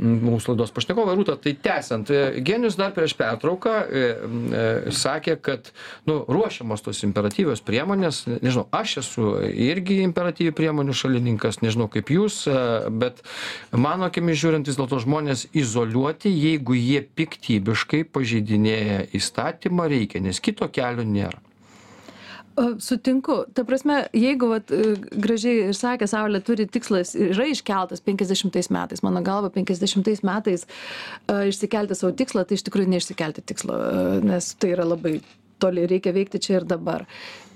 Mūsų 0.00 0.54
laidos 0.54 0.74
pašnekovai 0.76 1.16
rūta 1.18 1.38
tai 1.40 1.54
tęsiant 1.66 2.12
genijus 2.46 2.78
dar 2.78 2.94
prieš 2.96 3.16
pertrauką 3.18 3.76
sakė 4.94 5.36
kad 5.42 5.70
nu 6.08 6.18
ruošiamos 6.28 6.84
tos 6.84 7.02
imperatyvios 7.06 7.62
priemonės. 7.64 8.24
Nežinau 8.44 8.66
aš 8.76 8.98
esu 9.02 9.32
irgi 9.50 10.02
imperatyvių 10.04 10.54
priemonių 10.56 10.96
šalininkas 10.96 11.55
aš 11.56 11.64
nežinau 11.64 11.88
kaip 11.92 12.12
jūs 12.12 12.42
bet 13.00 13.24
mano 13.72 14.10
akimis 14.10 14.38
žiūrint 14.42 14.68
vis 14.68 14.78
dėlto 14.78 15.00
žmonės 15.02 15.48
izoliuoti 15.56 16.30
jeigu 16.30 16.76
jie 16.78 17.02
piktybiškai 17.16 18.04
pažeidinėja 18.12 19.06
įstatymą 19.16 19.90
reikia 19.90 20.22
nes 20.22 20.42
kito 20.44 20.68
kelio 20.68 21.06
nėra 21.08 21.40
Sutinku. 22.56 23.42
Ta 23.52 23.66
prasme, 23.68 24.06
jeigu 24.16 24.48
vat, 24.48 24.70
e, 24.72 24.94
gražiai 25.12 25.68
ir 25.68 25.76
sakė, 25.76 26.06
Saulė 26.08 26.40
turi 26.44 26.64
tikslas, 26.64 27.12
yra 27.12 27.50
iškeltas 27.52 28.00
50 28.00 28.70
metais, 28.72 29.02
mano 29.04 29.20
galva, 29.20 29.50
50 29.52 30.24
metais 30.24 30.64
uh, 30.64 31.44
išsikelti 31.50 31.98
savo 31.98 32.14
tikslą, 32.16 32.46
tai 32.48 32.56
iš 32.56 32.64
tikrųjų 32.64 32.88
neišsikelti 32.94 33.44
tikslą, 33.52 33.76
uh, 33.76 34.24
nes 34.24 34.54
tai 34.56 34.72
yra 34.72 34.88
labai 34.88 35.18
toli, 35.60 35.84
reikia 35.90 36.14
veikti 36.16 36.40
čia 36.40 36.60
ir 36.60 36.68
dabar 36.68 37.04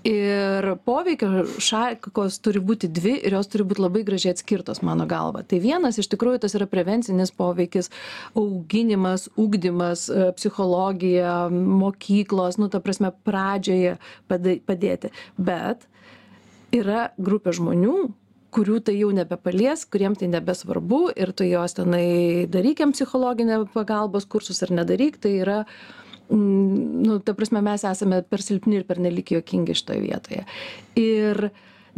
ir 0.05 0.67
poveikio 0.85 1.45
šakos 1.61 2.39
turi 2.45 2.63
būti 2.65 2.89
dvi 2.89 3.17
ir 3.21 3.37
jos 3.37 3.51
turi 3.53 3.67
būt 3.69 3.81
labai 3.83 4.03
gražiai 4.07 4.33
atskirtos 4.35 4.83
mano 4.87 5.07
galva. 5.09 5.43
Tai 5.45 5.61
vienas 5.61 5.99
iš 6.01 6.09
tikrųjų 6.13 6.41
tas 6.45 6.57
yra 6.57 6.69
prevencinis 6.71 7.35
poveikis 7.37 7.91
auginimas 8.39 9.29
ugdymas 9.41 10.09
e, 10.09 10.31
psichologija 10.39 11.51
mokyklos 11.53 12.61
nu 12.61 12.71
ta 12.73 12.81
prasme 12.81 13.13
pradžioje 13.27 13.99
pada 14.31 14.57
padėti. 14.67 15.13
Bet 15.37 15.85
yra 16.73 17.11
grupė 17.21 17.55
žmonių 17.57 17.97
kurių 18.55 18.81
tai 18.87 18.97
jau 18.99 19.11
nebepalies 19.15 19.85
kuriem 19.91 20.17
tai 20.19 20.31
nebesvarbu 20.31 21.01
ir 21.15 21.33
tu 21.37 21.47
juos 21.47 21.77
tenai 21.77 22.47
daryk 22.51 22.83
jiem 22.83 22.95
psichologinę 22.97 23.63
pagalbos 23.75 24.27
kursus 24.27 24.63
ar 24.67 24.75
nedaryk 24.81 25.21
tai 25.23 25.37
yra 25.45 25.61
nu, 26.31 27.19
ta 27.25 27.35
prasme, 27.37 27.63
mes 27.65 27.85
esame 27.87 28.23
per 28.27 28.45
silpni 28.45 28.81
ir 28.81 28.87
per 28.89 29.01
nelik 29.03 29.33
juokingi 29.35 29.77
šitoje 29.77 30.03
vietoje. 30.05 30.45
Ir 31.01 31.51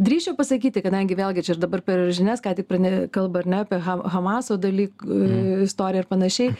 drįšiu 0.03 0.35
pasakyti, 0.37 0.83
kadangi 0.85 1.17
vėlgi 1.17 1.45
čia 1.45 1.55
ir 1.55 1.61
dabar 1.61 1.83
per 1.85 2.07
žinias, 2.15 2.41
ką 2.43 2.55
tik 2.57 2.69
prane, 2.69 2.93
kalba 3.13 3.43
ar 3.43 3.51
ne 3.53 3.61
apie 3.65 3.81
Hamaso 3.83 4.57
dalykų, 4.61 5.05
mm. 5.05 5.67
istoriją 5.67 6.05
ir 6.05 6.09
panašiai, 6.09 6.55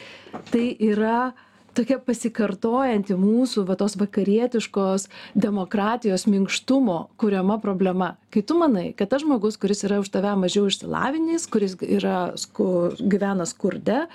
tai 0.51 0.67
yra 0.91 1.17
uh, 1.31 1.49
tokia 1.77 1.99
pasikartojanti 2.03 3.15
mūsų 3.17 3.65
va 3.67 3.77
tos 3.79 3.95
vakarietiškos 3.99 5.07
demokratijos 5.33 6.25
minkštumo 6.29 6.97
kuriama 7.21 7.59
problema. 7.63 8.13
Kai 8.33 8.43
tu 8.45 8.57
manai 8.59 8.91
kad 8.97 9.11
tas 9.13 9.23
žmogus 9.25 9.57
kuris 9.61 9.83
yra 9.87 9.99
už 10.03 10.11
tave 10.13 10.33
mažiau 10.39 10.69
išsilavinęs 10.69 11.47
kuris 11.53 11.77
yra 11.81 12.33
sku 12.39 12.93
gyvena 13.01 13.47
skurde 13.49 14.05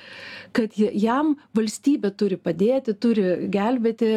kad 0.56 0.74
jam 0.78 1.36
valstybė 1.58 2.12
turi 2.18 2.40
padėti 2.40 2.96
turi 2.98 3.50
gelbėti 3.52 4.12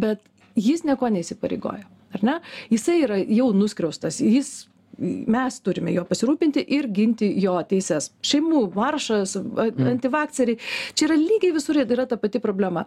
bet 0.00 0.22
jis 0.58 0.84
niekuo 0.86 1.10
neįsipareigoja 1.12 1.86
ar 2.10 2.26
ne? 2.26 2.40
Jisai 2.72 3.00
yra 3.04 3.20
jau 3.22 3.50
nuskriaustas 3.54 4.20
jis 4.24 4.69
mes 5.00 5.60
turime 5.64 5.94
juo 5.94 6.04
pasirūpinti 6.08 6.64
ir 6.76 6.90
ginti 6.94 7.30
jo 7.42 7.56
teises 7.68 8.10
šeimų 8.26 8.66
maršas 8.76 9.36
antivakseriai 9.40 10.60
čia 10.94 11.08
yra 11.08 11.18
lygiai 11.20 11.56
visur 11.56 11.80
yra 11.80 12.06
ta 12.08 12.20
pati 12.20 12.42
problema 12.42 12.86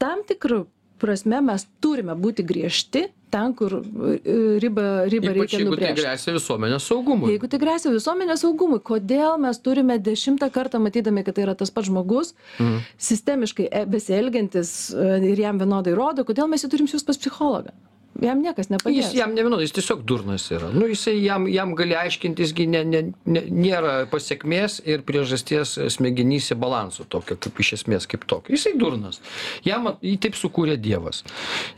tam 0.00 0.24
tikru 0.28 0.64
prasme 0.98 1.40
mes 1.44 1.64
turime 1.82 2.16
būti 2.18 2.44
griežti 2.46 3.06
ten 3.32 3.52
kur 3.56 3.74
e, 3.78 4.14
ribą 4.62 4.84
ribą 5.10 5.32
Ypač 5.32 5.36
reikia 5.36 5.58
jeigu 5.58 5.58
tai 5.58 5.66
nubrėžti 5.68 6.00
grėsia 6.00 6.34
visuomenės 6.36 6.86
saugumui. 6.90 7.32
Jeigu 7.34 7.50
tai 7.52 7.60
grėsia 7.62 7.92
visuomenės 7.92 8.44
saugumui, 8.44 8.80
kodėl 8.90 9.36
mes 9.42 9.60
turime 9.64 9.98
dešimtą 10.00 10.48
kartą, 10.54 10.80
matydami, 10.82 11.24
kad 11.26 11.36
tai 11.36 11.44
yra 11.44 11.54
tas 11.58 11.72
pats 11.74 11.90
žmogus, 11.90 12.32
mm. 12.58 12.80
sistemiškai 13.10 13.68
e, 13.68 13.84
besielgiantis 13.92 14.72
e, 14.94 15.10
ir 15.32 15.44
jam 15.44 15.60
vienodai 15.60 15.94
rodo, 15.98 16.24
kodėl 16.28 16.50
mes 16.50 16.64
jį 16.64 16.72
turim 16.72 16.90
siūsti 16.90 17.10
pas 17.10 17.20
psichologą? 17.20 17.76
Jam 18.18 18.40
niekas 18.42 18.66
nepadės. 18.72 18.96
Jis 18.96 19.12
jam 19.14 19.34
nevienodai, 19.36 19.62
jis 19.68 19.76
tiesiog 19.76 20.02
durnas 20.08 20.48
yra. 20.50 20.72
Nu, 20.74 20.88
jisai 20.90 21.14
jam, 21.22 21.46
jam 21.50 21.74
gali 21.78 21.94
aiškintis, 21.94 22.54
ne, 22.66 22.82
ne, 22.82 23.02
ne, 23.30 23.42
nėra 23.46 23.92
pasiekmės 24.10 24.80
ir 24.88 25.04
priežasties 25.06 25.76
smegenyse 25.94 26.56
balanso 26.58 27.06
tokio, 27.06 27.36
kaip 27.38 27.60
iš 27.62 27.76
esmės 27.78 28.08
kaip 28.10 28.26
tokio. 28.26 28.56
Jisai 28.56 28.74
durnas. 28.80 29.20
Jam 29.66 29.86
jį 30.02 30.16
taip 30.24 30.38
sukūrė 30.38 30.74
Dievas. 30.82 31.22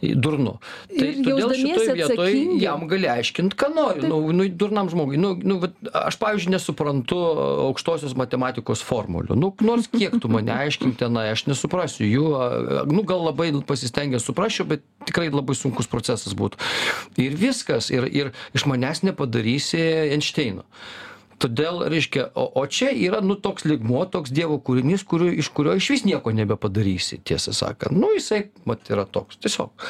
Durnu. 0.01 0.57
Tai 0.89 1.11
Ir 1.11 1.21
todėl 1.27 1.53
šitoje 1.59 1.97
vietoje 1.99 2.41
jam 2.63 2.87
gali 2.89 3.11
aiškinti, 3.13 3.59
ką 3.61 3.71
nori. 3.77 4.07
Nu, 4.09 4.23
nu, 4.33 4.49
durnam 4.49 4.89
žmogui. 4.93 5.21
Nu, 5.21 5.35
nu, 5.37 5.61
aš, 5.93 6.17
pavyzdžiui, 6.23 6.55
nesuprantu 6.57 7.21
aukštosios 7.69 8.17
matematikos 8.19 8.85
formulių. 8.87 9.37
Nu, 9.39 9.53
nors 9.67 9.91
kiek 9.93 10.17
tu 10.23 10.33
mane 10.33 10.55
aiškink 10.57 10.97
tenai, 11.01 11.29
aš 11.35 11.45
nesuprasiu 11.51 12.09
jų. 12.09 12.27
Nu, 12.91 13.05
gal 13.09 13.29
labai 13.29 13.53
pasistengęs 13.67 14.25
suprasčiau, 14.25 14.69
bet 14.73 14.85
tikrai 15.09 15.29
labai 15.33 15.57
sunkus 15.59 15.89
procesas 15.91 16.30
būtų. 16.39 16.59
Ir 17.23 17.39
viskas. 17.39 17.91
Ir, 17.95 18.09
ir 18.09 18.35
iš 18.57 18.67
manęs 18.71 19.05
nepadarysi 19.07 19.81
Einšteino. 20.17 20.67
Todėl, 21.41 21.79
reiškia, 21.89 22.27
o, 22.37 22.45
o 22.61 22.67
čia 22.69 22.91
yra, 22.93 23.23
nu, 23.25 23.33
toks 23.41 23.65
ligmuo, 23.65 24.03
toks 24.13 24.33
Dievo 24.37 24.59
kūrinys, 24.61 25.07
kuriu, 25.09 25.31
iš 25.41 25.49
kurio 25.57 25.73
iš 25.79 25.87
vis 25.95 26.03
nieko 26.05 26.35
nebepadarysi, 26.37 27.23
tiesą 27.25 27.55
sakant. 27.57 27.97
Nu, 27.97 28.11
jisai, 28.13 28.43
mat, 28.69 28.85
yra 28.93 29.07
toks, 29.09 29.39
tiesiog. 29.41 29.87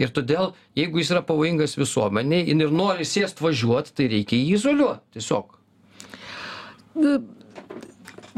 Ir 0.00 0.14
todėl, 0.16 0.54
jeigu 0.78 1.02
jis 1.02 1.12
yra 1.12 1.20
pavojingas 1.28 1.76
visuomeniai 1.76 2.48
ir 2.48 2.72
nori 2.72 3.04
sėst 3.04 3.44
važiuoti, 3.44 3.92
tai 4.00 4.08
reikia 4.14 4.40
jį 4.40 4.56
izoliuoti, 4.56 5.18
tiesiog. 5.18 5.58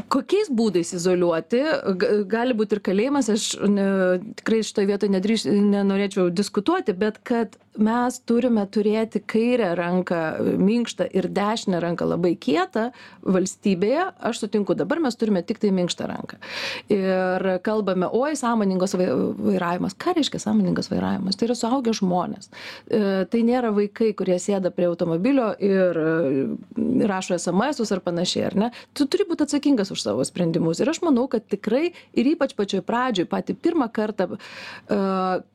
Kokiais 0.07 0.47
būdais 0.53 0.93
izoliuoti? 0.95 1.61
Gali 2.31 2.55
būti 2.57 2.77
ir 2.77 2.81
kalėjimas, 2.85 3.27
aš 3.33 3.47
ne, 3.67 3.87
tikrai 4.39 4.61
šitoje 4.63 4.89
vietoje 4.91 5.13
nedrįš, 5.13 5.47
nenorėčiau 5.51 6.29
diskutuoti, 6.31 6.95
bet 6.95 7.19
kad 7.27 7.57
mes 7.77 8.19
turime 8.27 8.65
turėti 8.69 9.21
kairę 9.21 9.71
ranką 9.77 10.19
minkštą 10.59 11.07
ir 11.17 11.27
dešinę 11.33 11.79
ranką 11.83 12.07
labai 12.09 12.33
kietą 12.39 12.89
valstybėje, 13.23 14.07
aš 14.29 14.43
sutinku, 14.43 14.75
dabar 14.77 15.01
mes 15.03 15.15
turime 15.19 15.43
tik 15.45 15.59
tai 15.61 15.71
minkštą 15.75 16.07
ranką. 16.09 16.39
Ir 16.93 17.47
kalbame, 17.65 18.09
oi, 18.11 18.35
sąmoningos 18.39 18.95
vai- 18.99 19.09
vairavimas. 19.37 19.95
Ką 19.97 20.15
reiškia 20.17 20.39
sąmoningas 20.41 20.89
vairavimas? 20.91 21.37
Tai 21.37 21.49
yra 21.49 21.55
suaugę 21.55 21.93
žmonės. 21.93 22.49
E, 22.89 23.25
Tai 23.27 23.41
nėra 23.43 23.71
vaikai, 23.75 24.13
kurie 24.15 24.37
sėda 24.39 24.71
prie 24.71 24.87
automobilio 24.87 25.49
ir 25.59 25.97
e, 25.97 27.07
rašo 27.07 27.35
SMS-us 27.37 27.91
ar 27.91 28.01
panašiai, 28.05 28.45
ar 28.47 28.55
ne? 28.55 28.69
Tu 28.93 29.05
turi 29.05 29.25
būti 29.27 29.43
atsakingas 29.47 29.91
už 29.91 30.01
savo 30.01 30.23
sprendimus. 30.27 30.79
Ir 30.79 30.89
aš 30.89 31.01
manau, 31.05 31.27
kad 31.31 31.45
tikrai 31.47 31.91
ir 32.13 32.29
ypač 32.33 32.55
pačioj 32.57 32.81
pradžioj, 32.87 33.27
patį 33.29 33.57
pirmą 33.59 33.89
kartą, 33.93 34.29
e, 34.37 35.01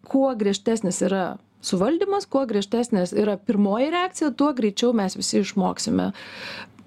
kuo 0.09 0.35
griežtesnis 0.37 1.01
yra 1.07 1.25
suvaldymas, 1.63 2.27
kuo 2.31 2.45
griežtesnės 2.51 3.15
yra 3.17 3.39
pirmoji 3.39 3.91
reakcija, 3.95 4.33
tuo 4.37 4.53
greičiau 4.57 4.93
mes 4.97 5.17
visi 5.19 5.41
išmoksime 5.43 6.11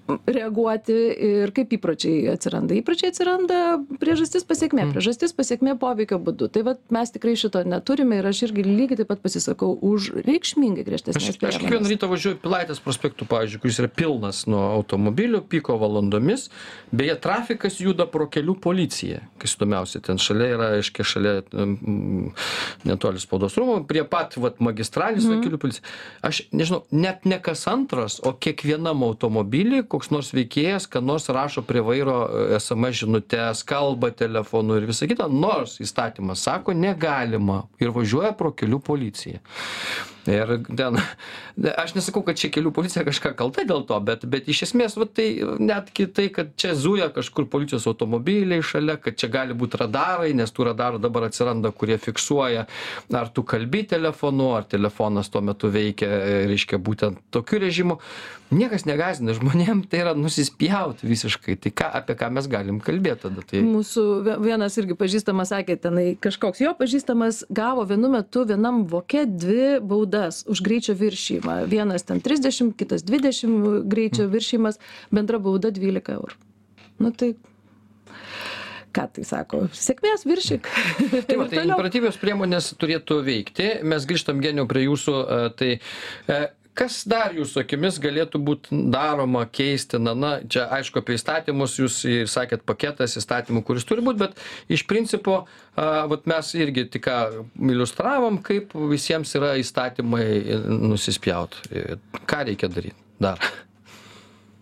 reaguoti 0.06 0.96
ir 1.28 1.52
kaip 1.56 1.72
įpročiai 1.76 2.30
atsiranda. 2.32 2.76
Įpročiai 2.78 3.10
atsiranda 3.12 3.60
priežastis 4.00 4.46
pasiekmė, 4.46 4.88
priežastis 4.94 5.34
pasiekmė 5.36 5.76
poveikio 5.80 6.18
būdu. 6.22 6.48
Tai 6.52 6.62
vat, 6.70 6.82
mes 6.94 7.12
tikrai 7.14 7.34
šito 7.38 7.62
neturime 7.66 8.20
ir 8.20 8.28
aš 8.30 8.46
irgi 8.48 8.64
lygiai 8.66 9.00
taip 9.00 9.10
pat 9.10 9.22
pasisakau 9.24 9.72
už 9.86 10.12
reikšmingai 10.26 10.84
Aš, 10.86 10.88
griežtesnės 10.88 11.38
aš 11.42 11.58
kiekvieną 11.62 11.90
rytą 11.90 12.08
važiuoju 12.10 12.38
Pilaitės 12.42 12.80
prospektų, 12.84 13.26
pavyzdžiui, 13.30 13.60
kuris 13.62 13.80
yra 13.82 13.90
pilnas 13.90 14.44
nuo 14.50 14.62
automobilių, 14.76 15.42
piko 15.50 15.76
valandomis. 15.80 16.48
Beje, 16.94 17.16
trafikas 17.22 17.80
juda 17.82 18.06
pro 18.10 18.28
kelių 18.30 18.56
policiją. 18.62 19.22
Kas 19.42 19.56
įdomiausia, 19.58 20.02
ten 20.06 20.20
šalia 20.22 20.50
yra, 20.54 20.70
aiškiai, 20.78 21.06
šalia 21.06 21.34
mm, 21.50 22.30
netoli 22.88 23.22
spaudos 23.22 23.58
rūmų, 23.58 23.80
prie 23.90 24.04
pat 24.08 24.38
vat, 24.40 24.60
magistralės 24.62 25.26
mm. 25.26 25.42
kelių 25.44 25.60
policija. 25.62 25.86
Aš 26.26 26.44
nežinau, 26.54 26.84
net 26.94 27.26
ne 27.28 27.40
kas 27.42 27.66
antras, 27.70 28.20
o 28.22 28.34
kiekvienam 28.36 29.04
automobilį 29.06 29.82
koks 29.96 30.12
nors 30.12 30.32
veikėjas, 30.36 30.88
ką 30.92 31.00
nors 31.04 31.30
rašo 31.32 31.64
prie 31.66 31.80
vairo 31.84 32.18
e, 32.28 32.58
SMS 32.60 33.00
žinutės, 33.02 33.64
kalba 33.66 34.12
telefonu 34.12 34.76
ir 34.76 34.88
visa 34.90 35.08
kita, 35.08 35.30
nors 35.32 35.78
įstatymas 35.80 36.44
sako, 36.44 36.76
negalima 36.76 37.64
ir 37.80 37.94
važiuoja 37.96 38.34
pro 38.36 38.52
kelių 38.52 38.82
policiją. 38.84 39.40
Ir 40.26 40.52
ten, 40.66 40.98
aš 41.78 41.94
nesakau, 41.94 42.22
kad 42.26 42.38
čia 42.40 42.50
kelių 42.54 42.72
policija 42.74 43.04
kažką 43.06 43.34
kalta 43.38 43.62
dėl 43.68 43.84
to, 43.86 43.98
bet, 44.02 44.24
bet 44.30 44.48
iš 44.50 44.64
esmės, 44.68 44.96
va, 44.98 45.06
tai 45.06 45.28
netgi 45.62 46.08
tai, 46.10 46.26
kad 46.34 46.50
čia 46.58 46.74
zuja 46.74 47.08
kažkur 47.14 47.46
policijos 47.52 47.86
automobiliai 47.86 48.64
šalia, 48.64 48.98
kad 49.02 49.18
čia 49.20 49.30
gali 49.32 49.54
būti 49.54 49.78
radarai, 49.80 50.32
nes 50.34 50.50
tų 50.50 50.70
radarų 50.72 51.02
dabar 51.04 51.28
atsiranda, 51.28 51.70
kurie 51.70 51.98
fiksuoja, 52.02 52.66
ar 53.14 53.30
tu 53.34 53.46
kalbi 53.46 53.84
telefonu, 53.86 54.50
ar 54.58 54.66
telefonas 54.66 55.30
tuo 55.30 55.44
metu 55.46 55.70
veikia, 55.70 56.10
reiškia, 56.50 56.82
būtent 56.82 57.22
tokiu 57.34 57.62
režimu. 57.62 58.00
Niekas 58.46 58.84
negazina, 58.86 59.34
žmonėm 59.34 59.80
tai 59.90 60.04
yra 60.04 60.12
nusispjauti 60.14 61.08
visiškai. 61.10 61.56
Tai 61.64 61.70
ką, 61.74 61.88
apie 61.98 62.14
ką 62.14 62.28
mes 62.30 62.46
galim 62.46 62.76
kalbėti 62.78 63.24
tada? 63.24 63.42
Tai... 63.42 63.62
Mūsų 63.66 64.04
vie- 64.22 64.36
vienas 64.44 64.76
irgi 64.78 64.94
pažįstamas 64.98 65.50
sakė, 65.50 65.74
tenai 65.82 66.04
kažkoks 66.22 66.62
jo 66.62 66.70
pažįstamas 66.78 67.42
gavo 67.50 67.82
vienu 67.90 68.12
metu 68.12 68.44
vienam 68.46 68.84
vokė 68.86 69.24
dvi 69.26 69.80
baudas 69.82 70.15
už 70.48 70.62
greičio 70.66 70.96
viršymą. 70.98 71.58
Vienas 71.70 72.06
ten 72.08 72.22
30, 72.24 72.74
kitas 72.78 73.04
20 73.06 73.84
greičio 73.90 74.28
viršymas, 74.32 74.80
bendra 75.14 75.40
bauda 75.42 75.72
12 75.74 76.16
eurų. 76.16 76.38
Nu 77.02 77.12
tai, 77.12 77.34
ką 78.96 79.06
tai 79.12 79.24
sako, 79.28 79.66
sėkmės 79.76 80.24
viršyk. 80.28 80.68
Tai, 81.28 81.36
va, 81.40 81.48
tai 81.52 81.64
imperatyvios 81.68 82.16
priemonės 82.20 82.72
turėtų 82.80 83.20
veikti. 83.26 83.68
Mes 83.84 84.08
grįžtam 84.08 84.40
geniau 84.44 84.68
prie 84.70 84.86
jūsų. 84.86 85.16
e, 85.16 85.50
Tai 85.56 85.70
e, 85.76 86.40
kas 86.76 87.00
dar 87.08 87.34
jūsų 87.36 87.62
akimis 87.62 88.00
galėtų 88.02 88.40
būti 88.46 88.80
daroma, 88.92 89.44
keistina? 89.48 90.14
Na, 90.16 90.32
čia 90.44 90.66
aišku 90.76 91.00
apie 91.02 91.16
įstatymus 91.18 91.78
jūs 91.80 91.98
ir 92.10 92.30
sakėt 92.30 92.66
paketas 92.68 93.16
įstatymų, 93.20 93.64
kuris 93.66 93.86
turi 93.88 94.04
būti, 94.06 94.22
bet 94.26 94.72
iš 94.72 94.86
principo 94.90 95.42
a, 95.42 96.06
vat 96.10 96.28
mes 96.30 96.54
irgi 96.58 96.86
tik 96.92 97.06
ką 97.06 97.18
iliustravom, 97.72 98.40
kaip 98.46 98.74
visiems 98.90 99.34
yra 99.38 99.54
įstatymai 99.60 100.26
nusispjaut. 100.66 101.60
Ką 102.26 102.42
reikia 102.50 102.72
daryti 102.72 102.98
dar? 103.22 103.40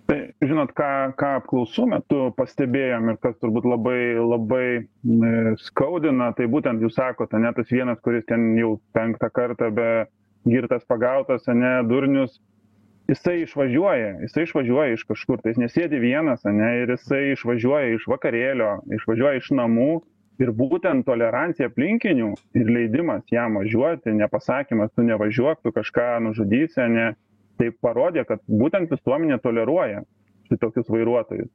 Tai 0.04 0.18
žinot, 0.44 0.74
ką, 0.76 0.88
ką 1.16 1.28
apklausų 1.38 1.86
metu 1.88 2.26
pastebėjom 2.36 3.08
ir 3.08 3.20
kas 3.24 3.38
turbūt 3.40 3.64
labai, 3.64 4.00
labai 4.20 4.66
e, 4.76 5.54
skaudina, 5.64 6.28
tai 6.36 6.44
būtent 6.52 6.84
jūs 6.84 6.98
sakote, 6.98 7.40
ne 7.40 7.52
tas 7.56 7.72
vienas, 7.72 8.02
kuris 8.04 8.26
ten 8.28 8.50
jau 8.58 8.74
penktą 8.92 9.30
kartą 9.32 9.70
be 9.72 9.88
girtas 10.48 10.84
pagautas, 10.88 11.46
ne 11.48 11.76
durnius, 11.88 12.38
jisai 13.08 13.42
išvažiuoja, 13.44 14.20
jisai 14.24 14.46
išvažiuoja 14.46 14.96
iš 14.96 15.04
kažkur, 15.08 15.42
tai 15.42 15.52
jis 15.52 15.60
nesėdi 15.64 16.00
vienas, 16.00 16.44
ne, 16.48 16.70
ir 16.82 16.94
jisai 16.94 17.34
išvažiuoja 17.34 17.94
iš 17.96 18.08
vakarėlio, 18.10 18.78
išvažiuoja 19.00 19.40
iš 19.42 19.52
namų. 19.60 19.92
Ir 20.42 20.50
būtent 20.50 21.04
tolerancija 21.06 21.68
aplinkinių 21.70 22.32
ir 22.58 22.70
leidimas 22.74 23.22
jam 23.30 23.54
važiuoti, 23.60 24.16
nepasakymas, 24.18 24.90
tu 24.90 25.04
nevažiuok, 25.06 25.60
tu 25.62 25.70
kažką 25.70 26.08
nužudysi, 26.24 26.88
ne, 26.90 27.12
tai 27.54 27.68
parodė, 27.70 28.24
kad 28.26 28.42
būtent 28.50 28.90
visuomenė 28.90 29.38
toleruoja 29.44 30.02
šitokius 30.48 30.90
vairuotojus. 30.90 31.52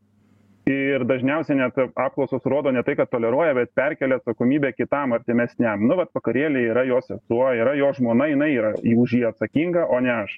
Ir 0.69 1.01
dažniausiai 1.09 1.57
net 1.57 1.77
apklausos 1.97 2.43
rodo 2.45 2.69
ne 2.69 2.83
tai, 2.85 2.93
kad 2.99 3.09
toleruoja, 3.09 3.55
bet 3.57 3.71
perkelia 3.77 4.19
atsakomybę 4.19 4.69
kitam 4.75 5.15
artimesniam. 5.17 5.81
Nu, 5.81 5.95
vad 5.97 6.11
vakarėlį 6.13 6.67
yra 6.69 6.83
jos 6.85 7.07
sesuo, 7.09 7.47
yra 7.57 7.73
jo 7.79 7.89
žmona, 7.97 8.27
jinai 8.29 8.51
yra 8.53 8.75
už 8.77 9.15
jį 9.17 9.23
atsakinga, 9.31 9.87
o 9.89 9.97
ne 10.05 10.11
aš. 10.13 10.35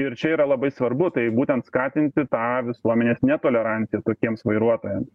Ir 0.00 0.16
čia 0.18 0.32
yra 0.34 0.46
labai 0.48 0.72
svarbu, 0.74 1.10
tai 1.14 1.28
būtent 1.34 1.68
skatinti 1.68 2.24
tą 2.32 2.46
visuomenės 2.66 3.20
netoleranciją 3.26 4.00
tokiems 4.06 4.42
vairuotojams. 4.48 5.10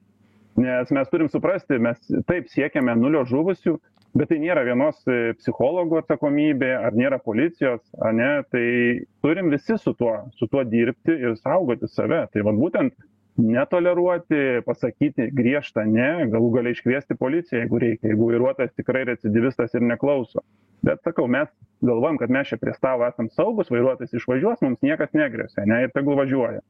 Nes 0.62 0.92
mes 0.96 1.10
turim 1.12 1.28
suprasti, 1.28 1.80
mes 1.82 2.00
taip 2.30 2.48
siekiame 2.48 2.94
nulio 2.96 3.26
žuvusių, 3.28 3.74
bet 4.16 4.30
tai 4.32 4.38
nėra 4.40 4.64
vienos 4.64 5.02
e, 5.04 5.34
psichologų 5.42 6.00
atsakomybė, 6.00 6.70
ar 6.80 6.96
nėra 6.96 7.20
policijos, 7.20 7.82
ar 8.00 8.16
ne, 8.16 8.30
tai 8.54 8.64
turim 9.26 9.52
visi 9.52 9.76
su 9.82 9.92
tuo, 10.00 10.14
su 10.40 10.48
tuo 10.48 10.64
dirbti 10.64 11.18
ir 11.28 11.36
saugoti 11.42 11.92
save. 11.92 12.22
Tai 12.32 12.46
vad 12.48 12.62
būtent 12.62 12.96
netoleruoti, 13.38 14.62
pasakyti 14.66 15.30
griežtą 15.36 15.84
ne, 15.90 16.28
galų 16.32 16.52
galiai 16.60 16.76
iškviesti 16.76 17.18
policiją, 17.20 17.64
jeigu 17.64 17.82
reikia, 17.84 18.12
jeigu 18.12 18.30
vairuotojas 18.32 18.72
tikrai 18.78 19.04
recidivistas 19.12 19.76
ir 19.76 19.84
neklauso. 19.84 20.44
bet 20.86 21.02
sakau 21.04 21.26
mes 21.28 21.50
galvojam 21.82 22.18
kad 22.22 22.30
mes 22.30 22.48
čia 22.48 22.58
prie 22.62 22.74
stalo 22.76 23.08
esam 23.08 23.30
saugūs 23.34 23.72
vairuotojas 23.74 24.14
išvažiuos 24.20 24.62
mums 24.62 24.84
niekas 24.86 25.14
negresia 25.18 25.64
ane 25.64 25.82
ir 25.86 25.94
tegul 25.96 26.18
važiuoja 26.20 26.62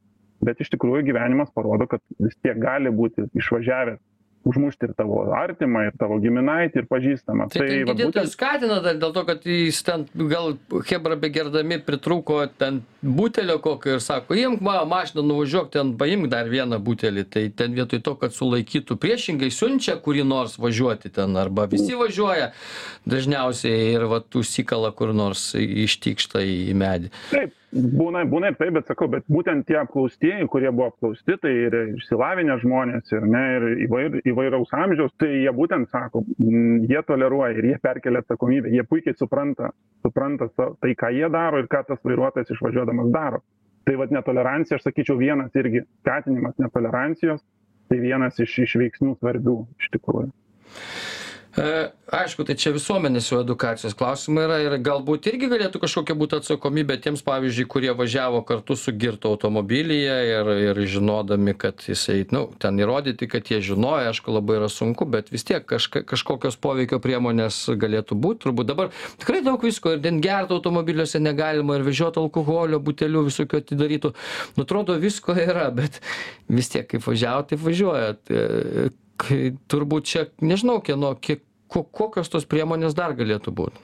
bet 0.46 0.60
iš 0.60 0.70
tikrųjų 0.72 1.04
gyvenimas 1.10 1.52
parodo 1.52 1.86
kad 1.90 2.00
vis 2.22 2.36
tiek 2.40 2.56
gali 2.62 2.92
būti 3.00 3.26
išvažiavęs 3.36 4.00
užmušti 4.46 4.88
ir 4.88 4.94
tavo 4.96 5.22
artimą 5.34 5.86
ir 5.88 5.96
tavo 5.98 6.18
giminaitį 6.22 6.82
ir 6.82 6.88
pažįstamą 6.90 7.48
Tai, 7.52 7.62
tai 7.62 7.80
vat 7.88 8.00
būtent 8.00 8.30
skatina 8.30 8.78
dar 8.84 8.98
dėl 9.00 9.14
to, 9.16 9.24
kad 9.28 9.46
jis 9.46 9.80
ten 9.86 10.06
gal 10.30 10.54
Hebra 10.86 11.18
begerdami 11.20 11.80
pritrūko 11.82 12.38
ten 12.60 12.82
butelio 13.02 13.58
kokio 13.62 13.96
ir 13.96 14.04
sako, 14.04 14.36
imk 14.38 14.62
ma, 14.64 14.78
mašiną, 14.88 15.24
nuvažiuok 15.26 15.70
ten, 15.74 15.92
paimk 15.98 16.30
dar 16.32 16.50
vieną 16.50 16.78
butelį. 16.82 17.26
Tai 17.32 17.44
ten 17.58 17.76
vietoj 17.76 18.02
to, 18.06 18.16
kad 18.22 18.34
sulaikytų 18.36 18.98
priešingai, 19.02 19.50
siunčia 19.54 19.98
kurį 20.02 20.26
nors 20.26 20.56
važiuoti 20.62 21.12
ten 21.18 21.36
arba 21.40 21.66
visi 21.70 21.98
važiuoja 21.98 22.52
dažniausiai 23.08 23.92
ir 23.94 24.08
va 24.10 24.22
užsikala 24.36 24.92
kur 24.96 25.14
nors 25.16 25.52
ištikšta 25.56 26.42
į 26.46 26.74
medį. 26.78 27.12
taip 27.30 27.54
būna 27.72 28.24
būna 28.30 28.52
ir 28.52 28.56
taip 28.58 28.74
bet 28.76 28.86
sakau 28.86 29.08
bet 29.10 29.24
būtent 29.30 29.66
tie 29.66 29.78
apklaustieji 29.80 30.46
kurie 30.52 30.70
buvo 30.70 30.90
apklausti 30.92 31.36
tai 31.42 31.52
ir 31.66 31.76
išsilavinę 31.96 32.58
žmonės 32.62 33.12
ir 33.12 33.26
ne 33.26 33.42
ir 33.56 33.66
įvair 33.86 34.20
įvairaus 34.24 34.70
amžiaus 34.76 35.12
tai 35.18 35.32
jie 35.42 35.52
būtent 35.52 35.90
sako 35.90 36.22
mm, 36.38 36.86
jie 36.90 37.02
toleruoja 37.08 37.58
ir 37.58 37.70
jie 37.72 37.78
perkelia 37.82 38.22
atsakomybę 38.22 38.70
jie 38.70 38.86
puikiai 38.86 39.18
supranta 39.18 39.72
supranta 40.06 40.48
sa 40.54 40.70
tai 40.80 40.94
ką 40.94 41.10
jie 41.16 41.30
daro 41.32 41.58
ir 41.58 41.68
ką 41.72 41.82
tas 41.88 42.02
vairuotojas 42.04 42.50
išvažiuodamas 42.54 43.10
daro. 43.12 43.42
Tai 43.86 43.94
vat 44.00 44.10
netolerancija 44.10 44.78
aš 44.78 44.86
sakyčiau 44.86 45.18
vienas 45.18 45.54
irgi 45.54 45.84
skatinimas 46.00 46.56
netolerancijos 46.58 47.42
tai 47.90 48.00
vienas 48.02 48.38
iš 48.42 48.58
iš 48.66 48.78
veiksnių 48.82 49.18
svarbių 49.18 49.60
iš 49.78 49.92
tikrųjų 49.94 50.32
aišku, 51.56 52.44
tai 52.44 52.56
čia 52.60 52.70
visuomenės 52.74 53.30
jau 53.30 53.38
edukacijos 53.40 53.94
klausimai 53.96 54.44
yra 54.44 54.56
ir 54.60 54.74
galbūt 54.84 55.28
irgi 55.30 55.48
galėtų 55.48 55.80
kažkokia 55.80 56.16
būti 56.18 56.36
atsakomybė 56.38 56.98
tiems, 57.02 57.22
pavyzdžiui, 57.26 57.66
kurie 57.72 57.92
važiavo 57.96 58.42
kartu 58.46 58.76
su 58.76 58.92
girto 58.92 59.30
automobilyje 59.32 60.16
ir, 60.30 60.50
ir 60.66 60.80
žinodami, 60.92 61.54
kad 61.56 61.80
jisai, 61.88 62.18
nu, 62.34 62.46
ten 62.60 62.76
įrodyti, 62.80 63.28
kad 63.32 63.48
jie 63.48 63.62
žinojo, 63.64 64.10
aišku, 64.10 64.34
labai 64.36 64.58
yra 64.60 64.68
sunku, 64.72 65.08
bet 65.08 65.32
vis 65.32 65.46
tiek 65.48 65.64
kažka, 65.64 66.04
kažkokios 66.08 66.60
poveikio 66.60 67.00
priemonės 67.02 67.62
galėtų 67.72 68.20
būti. 68.20 68.44
Turbūt 68.46 68.68
dabar 68.68 68.92
tikrai 69.22 69.40
daug 69.46 69.64
visko 69.64 69.96
ir 69.96 70.04
ten 70.04 70.20
gerti 70.24 70.54
automobiliuose 70.58 71.22
negalima 71.24 71.78
ir 71.78 71.86
vežioti 71.88 72.20
alkoholio, 72.20 72.82
butelių 72.84 73.24
visokių 73.30 73.62
atidarytų. 73.62 74.12
Nu, 74.58 74.68
atrodo, 74.68 75.00
visko 75.00 75.34
yra, 75.40 75.70
bet 75.74 76.02
vis 76.52 76.70
tiek, 76.72 76.84
kaip 76.92 77.08
važiavo, 77.08 77.48
taip 77.48 77.64
važiuojat 77.64 78.36
kai 79.20 79.52
turbūt 79.70 80.08
čia 80.08 80.24
nežinau 80.42 80.80
kieno 80.84 81.14
kiek 81.20 81.44
ko 81.72 81.82
kokios 81.82 82.30
tos 82.32 82.46
priemonės 82.48 82.94
dar 82.96 83.16
galėtų 83.18 83.54
būt? 83.60 83.78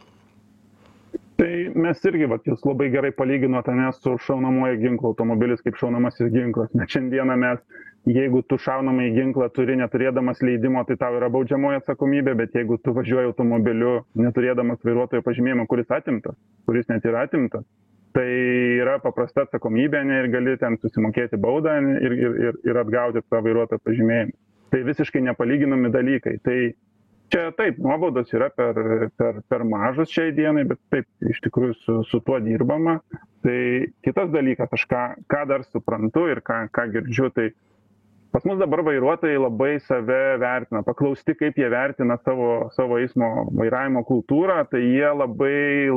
Tai 1.41 1.53
mes 1.75 2.05
irgi 2.07 2.29
vat 2.31 2.45
jūs 2.47 2.61
labai 2.69 2.91
gerai 2.93 3.11
palyginot 3.17 3.67
ane 3.73 3.89
su 3.97 4.13
šaunamuoju 4.27 4.79
ginklu. 4.79 5.11
Automobilis 5.11 5.65
kaip 5.65 5.79
šaunamasis 5.81 6.31
ginklas. 6.31 6.71
Nes 6.79 6.93
šiandieną 6.93 7.37
mes 7.41 7.63
jeigu 8.07 8.43
tu 8.47 8.59
šaunamąjį 8.63 9.15
ginklą 9.17 9.49
turi 9.57 9.77
neturėdamas 9.81 10.43
leidimo 10.43 10.85
tai 10.87 10.97
tau 11.01 11.17
yra 11.19 11.31
baudžiamoji 11.33 11.81
atsakomybė. 11.81 12.37
Bet 12.39 12.55
jeigu 12.59 12.79
tu 12.79 12.95
važiuoji 12.95 13.33
automobiliu 13.33 14.03
neturėdamas 14.19 14.83
vairuotojo 14.87 15.25
pažymėjimo 15.27 15.67
kuris 15.71 15.91
atimtas 15.91 16.39
kuris 16.67 16.87
net 16.93 17.07
yra 17.11 17.27
atimtas 17.27 17.67
tai 18.13 18.29
yra 18.83 18.99
paprasta 19.03 19.47
atsakomybė 19.47 20.03
ane 20.03 20.23
ir 20.23 20.31
gali 20.33 20.57
ten 20.61 20.77
susimokėti 20.83 21.41
baudą 21.41 21.79
ir 21.81 22.17
ir 22.19 22.41
ir 22.47 22.59
ir 22.71 22.81
atgauti 22.85 23.25
tą 23.25 23.43
vairuotojo 23.47 23.83
pažymėjimą 23.87 24.37
tai 24.73 24.83
visiškai 24.89 25.21
nepalyginami 25.29 25.93
dalykai. 25.93 26.39
Tai 26.45 26.59
čia 27.33 27.49
taip 27.57 27.81
nuobaudos 27.81 28.33
yra 28.37 28.49
per 28.53 28.77
per 29.17 29.43
per 29.49 29.65
mažos 29.69 30.13
šiai 30.13 30.33
dienai 30.37 30.65
bet 30.69 30.81
taip 30.93 31.29
iš 31.33 31.43
tikrųjų 31.47 31.77
su 31.81 31.99
su 32.09 32.21
tuo 32.25 32.41
dirbama. 32.45 33.01
Tai 33.45 33.59
kitas 34.07 34.33
dalykas 34.33 34.73
aš 34.73 34.87
ką 34.89 35.03
ką 35.33 35.43
dar 35.51 35.67
suprantu 35.69 36.27
ir 36.33 36.43
ką 36.49 36.65
ką 36.73 36.89
girdžiu 36.95 37.31
tai 37.37 37.51
pas 38.33 38.45
mus 38.49 38.57
dabar 38.61 38.81
vairuotojai 38.87 39.41
labai 39.41 39.75
save 39.89 40.21
vertina. 40.41 40.81
Paklausti 40.87 41.37
kaip 41.37 41.59
jie 41.61 41.69
vertina 41.73 42.17
savo 42.25 42.71
savo 42.77 43.01
eismo 43.01 43.49
vairavimo 43.53 44.05
kultūrą 44.09 44.63
tai 44.71 44.81
jie 44.87 45.11
labai 45.13 45.91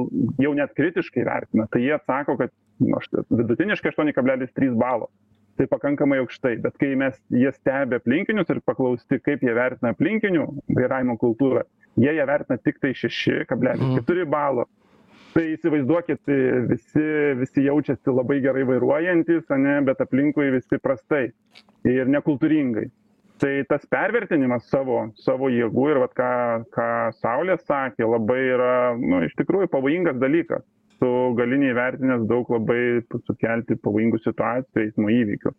jau 0.44 0.56
net 0.58 0.76
kritiškai 0.76 1.24
vertina. 1.28 1.68
Tai 1.72 1.84
jie 1.84 2.00
sako 2.04 2.36
kad 2.44 2.52
nu 2.84 3.00
aš 3.00 3.08
vidutiniškai 3.32 3.94
aštuoni 3.94 4.16
kablelis 4.16 4.52
trys 4.52 4.76
balo 4.76 5.08
tai 5.58 5.68
pakankamai 5.72 6.20
aukštai. 6.24 6.58
Bet 6.64 6.78
kai 6.82 6.94
mes 7.00 7.18
jie 7.32 7.52
stebi 7.56 8.00
aplinkinius 8.00 8.52
ir 8.52 8.62
paklausti 8.66 9.22
kaip 9.24 9.44
jie 9.46 9.56
vertina 9.56 9.94
aplinkinių 9.96 10.48
vairavimo 10.76 11.18
kultūrą 11.22 11.64
jie 11.96 12.16
ją 12.16 12.26
vertina 12.28 12.58
tiktai 12.58 12.94
šeši 12.96 13.46
kablelis 13.50 13.96
keturi 14.00 14.26
balo. 14.28 14.68
Tai 15.36 15.44
įsivaizduokit 15.52 16.30
visi 16.70 17.06
visi 17.42 17.66
jaučiasi 17.66 18.12
labai 18.12 18.40
gerai 18.44 18.64
vairuojantys 18.68 19.50
ane 19.52 19.82
bet 19.88 20.04
aplinkui 20.04 20.52
visi 20.54 20.80
prastai 20.80 21.26
ir 21.92 22.12
nekultūringai. 22.12 22.88
Tai 23.44 23.52
tas 23.68 23.84
pervertinimas 23.92 24.70
savo 24.72 25.10
savo 25.20 25.50
jėgų 25.52 25.90
ir 25.92 26.00
vat 26.06 26.16
ką 26.16 26.32
ką 26.76 26.88
saulė 27.20 27.58
sakė 27.66 28.08
labai 28.08 28.40
yra 28.54 28.76
nu 29.00 29.26
iš 29.28 29.36
tikrųjų 29.42 29.72
pavojingas 29.74 30.22
dalykas 30.22 30.64
tu 31.02 31.12
gali 31.38 31.60
neįvertinęs 31.62 32.26
daug 32.30 32.50
labai 32.54 32.82
sukelti 33.28 33.78
pavojingų 33.84 34.22
situacijų 34.24 34.86
eismo 34.86 35.12
įvykių. 35.14 35.54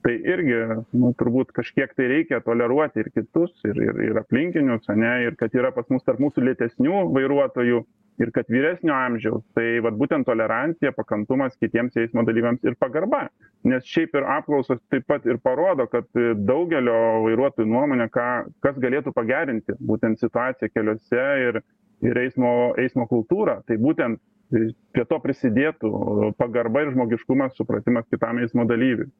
Tai 0.00 0.12
irgi 0.32 0.58
nu 0.96 1.10
turbūt 1.20 1.50
kažkiek 1.56 1.90
tai 1.96 2.06
reikia 2.08 2.40
toleruoti 2.44 3.02
ir 3.02 3.10
kitus 3.12 3.52
ir 3.68 3.80
ir 3.84 3.98
ir 4.08 4.20
aplinkinius 4.20 4.88
ane 4.92 5.10
ir 5.26 5.36
kad 5.40 5.54
yra 5.56 5.74
pas 5.76 5.88
mus 5.92 6.06
tarp 6.06 6.22
mūsų 6.24 6.44
lėtesnių 6.46 7.02
vairuotojų 7.16 7.82
ir 8.20 8.30
kad 8.36 8.48
vyresnio 8.52 8.94
amžiaus. 8.96 9.44
Tai 9.56 9.66
vat 9.84 9.98
būtent 10.00 10.28
tolerancija 10.28 10.92
pakantumas 10.96 11.56
kitiems 11.60 11.96
eismo 12.00 12.24
dalyviams 12.24 12.64
ir 12.64 12.76
pagarba. 12.80 13.26
Nes 13.68 13.84
šiaip 13.88 14.16
ir 14.16 14.28
apklausos 14.38 14.80
taip 14.92 15.04
pat 15.08 15.28
ir 15.28 15.40
parodo 15.44 15.84
kad 15.92 16.08
daugelio 16.48 17.26
vairuotojų 17.26 17.68
nuomone 17.68 18.08
ką 18.12 18.30
kas 18.64 18.80
galėtų 18.80 19.12
pagerinti 19.16 19.76
būtent 19.92 20.20
situaciją 20.20 20.72
keliuose 20.72 21.28
ir 21.48 21.62
ir 22.00 22.24
eismo 22.24 22.72
eismo 22.80 23.04
kultūrą. 23.08 23.60
Tai 23.68 23.76
būtent 23.76 24.20
prie 24.50 25.04
to 25.08 25.18
prisidėtų 25.22 25.90
pagarba 26.38 26.84
ir 26.84 26.94
žmogiškumas 26.94 27.56
supratimas 27.58 28.08
kitam 28.10 28.42
eismo 28.42 28.66
dalyviui. 28.68 29.10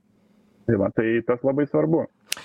Tai 0.68 0.78
va 0.78 0.90
tai 0.94 1.18
tas 1.26 1.42
labai 1.46 1.64
svarbu. 1.66 2.04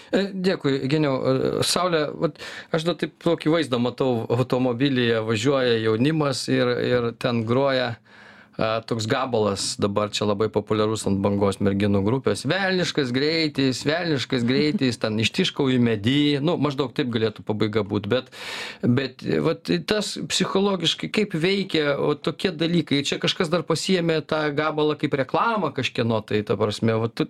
E, 0.10 0.21
Dėkui, 0.34 0.80
geniau. 0.89 1.17
E, 1.19 1.50
Saulė, 1.67 2.08
vat, 2.17 2.39
aš 2.74 2.88
dar 2.88 2.98
taip 3.02 3.17
tokį 3.21 3.52
vaizdą 3.54 3.78
matau, 3.82 4.24
automobilyje 4.34 5.19
važiuoja 5.28 5.76
jaunimas 5.84 6.48
ir, 6.50 6.71
ir 6.88 7.12
ten 7.21 7.43
groja. 7.45 7.91
uh, 7.93 8.24
a, 8.58 8.82
toks 8.86 9.08
gabalas 9.10 9.76
dabar 9.82 10.12
čia 10.13 10.28
labai 10.28 10.48
populiarus 10.54 11.06
ant 11.10 11.20
bangos 11.24 11.60
merginų 11.63 12.02
grupės. 12.06 12.46
Velniškas 12.50 13.13
greitis 13.15 13.84
velniškas 13.88 14.46
greitis 14.48 15.00
ten 15.02 15.20
ištiškauji 15.22 15.80
medy 15.84 16.18
nu 16.44 16.58
maždaug 16.62 16.94
taip 16.96 17.12
galėtų 17.13 17.46
pabaiga 17.48 17.86
būt 17.86 18.10
bet 18.12 18.32
bet 18.82 19.26
vat 19.46 19.72
tas 19.89 20.15
psichologiškai 20.32 21.12
kaip 21.13 21.36
veikia 21.36 21.96
o 22.00 22.13
tokie 22.15 22.52
dalykai. 22.56 23.04
Čia 23.06 23.20
kažkas 23.22 23.52
dar 23.54 23.65
pasiėmė 23.68 24.22
tą 24.28 24.46
gabalą 24.56 24.98
kaip 25.00 25.18
reklamą 25.20 25.74
kažkieno 25.76 26.22
tai 26.26 26.44
ta 26.48 26.58
prasme 26.60 26.98
vat 27.06 27.28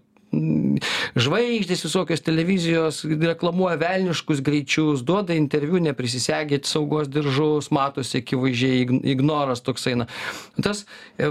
žvaigždės 1.15 1.83
visokios 1.85 2.23
televizijos 2.25 3.01
reklamuoja 3.05 3.77
velniškus 3.81 4.41
greičius 4.45 5.03
duoda 5.05 5.35
interviu 5.37 5.79
neprisisegę 5.83 6.59
saugos 6.67 7.09
diržus 7.11 7.71
matosi 7.75 8.21
akivaizdžiai 8.23 8.81
ig 8.83 8.93
ignoras 9.15 9.63
toks 9.65 9.87
eina 9.91 10.07
tas 10.61 10.85
e, 11.17 11.29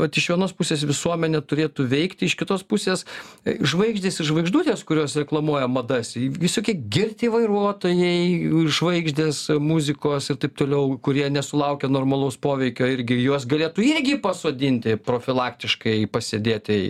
vat 0.00 0.16
iš 0.16 0.30
vienos 0.32 0.54
pusės 0.56 0.84
visuomenė 0.88 1.42
turėtų 1.46 1.86
veikti 1.90 2.28
iš 2.28 2.36
kitos 2.40 2.64
pusės 2.66 3.04
e, 3.44 3.56
žvaigždės 3.60 4.20
ir 4.20 4.30
žvaigždutės 4.30 4.84
kurios 4.88 5.16
reklamuoja 5.18 5.68
madas 5.70 6.14
visokie 6.16 6.76
girti 6.76 7.30
vairuotojai 7.32 8.66
žvaigždės 8.78 9.42
muzikos 9.62 10.30
ir 10.32 10.40
taip 10.42 10.56
toliau 10.58 10.96
kurie 11.02 11.28
nesulaukia 11.32 11.90
normalaus 11.92 12.38
poveikio 12.40 12.88
irgi 12.96 13.20
juos 13.22 13.46
galėtų 13.48 13.84
irgi 13.86 14.18
pasodinti 14.22 14.96
profilaktiškai 14.96 15.98
pasėdėti 16.12 16.80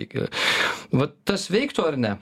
vat 0.95 1.15
tas 1.27 1.47
veiktų 1.57 1.89
ar 1.91 2.01
ne? 2.07 2.17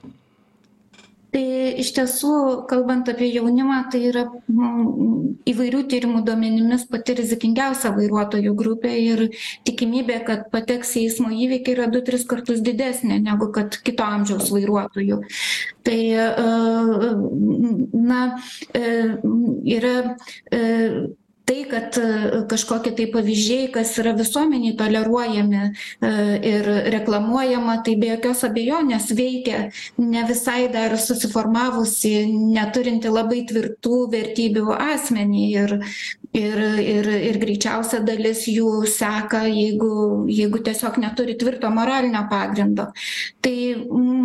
Tai 1.36 1.44
iš 1.82 1.90
tiesų, 1.98 2.30
kalbant 2.70 3.10
apie 3.12 3.28
jaunimą, 3.28 3.82
tai 3.92 4.06
yra 4.08 4.22
mm, 4.24 5.16
įvairių 5.52 5.82
tyrimų 5.92 6.22
duomenimis 6.24 6.86
pati 6.88 7.18
rizikingiausia 7.18 7.92
vairuotojų 7.98 8.54
grupė 8.56 8.94
ir 9.02 9.24
tikimybė, 9.68 10.22
kad 10.30 10.46
pateks 10.54 10.94
į 10.96 11.04
eismo 11.10 11.34
įvykį 11.36 11.74
yra 11.74 11.90
2-3 11.92 12.24
kartus 12.30 12.64
didesnė 12.64 13.20
negu 13.26 13.50
kad 13.58 13.76
kito 13.84 14.08
amžiaus 14.08 14.48
vairuotojų. 14.56 15.20
Tai, 15.84 16.00
e, 16.24 16.30
na, 18.14 18.22
e, 18.72 18.96
yra 19.76 19.96
e, 20.56 20.64
tai 21.46 21.66
kad 21.70 21.98
kažkokie 22.50 22.94
tai 22.98 23.06
pavyzdžiai 23.14 23.70
kas 23.74 23.94
yra 24.02 24.16
visuomenėj 24.18 24.76
toleruojami 24.80 25.64
ir 26.52 26.70
reklamuojama 26.96 27.78
tai 27.86 27.96
be 28.02 28.10
jokios 28.14 28.44
abejonės 28.48 29.12
veikia 29.18 29.68
ne 30.02 30.26
visai 30.30 30.66
dar 30.74 30.98
susiformavusį 31.02 32.16
neturintį 32.56 33.14
labai 33.14 33.44
tvirtų 33.50 34.02
vertybių 34.16 34.74
asmenį. 34.76 35.46
Ir 35.56 35.78
ir 36.36 36.60
ir 36.84 37.08
ir 37.16 37.40
greičiausia 37.40 38.02
dalis 38.06 38.46
jų 38.52 38.86
seka 38.90 39.46
jeigu 39.48 40.26
jeigu 40.30 40.62
tiesiog 40.66 40.98
neturi 41.02 41.38
tvirto 41.40 41.70
moralinio 41.72 42.26
pagrindo. 42.30 42.90
Tai 43.42 43.56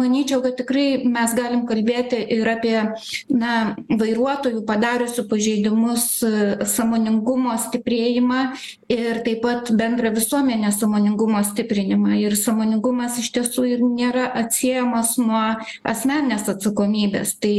manyčiau 0.00 0.42
kad 0.44 0.56
tikrai 0.58 1.04
mes 1.04 1.34
galim 1.36 1.66
kalbėti 1.68 2.20
ir 2.36 2.48
apie 2.50 2.76
na 3.30 3.76
vairuotojų 3.88 4.64
padariusių 4.68 5.26
pažeidimus 5.30 6.06
sąmoningumo 6.74 7.56
stiprėjimą 7.66 8.40
ir 8.90 9.22
taip 9.26 9.42
pat 9.44 9.70
bendrą 9.76 10.12
visuomenės 10.16 10.80
sąmoningumo 10.82 11.42
stiprinimą. 11.46 12.16
Ir 12.20 12.36
sąmoningumas 12.36 13.20
iš 13.22 13.30
tiesų 13.36 13.66
ir 13.74 13.84
nėra 13.84 14.26
atsiejamas 14.42 15.16
nuo 15.20 15.44
asmeninės 15.86 16.48
atsakomybės. 16.54 17.36
Tai 17.40 17.54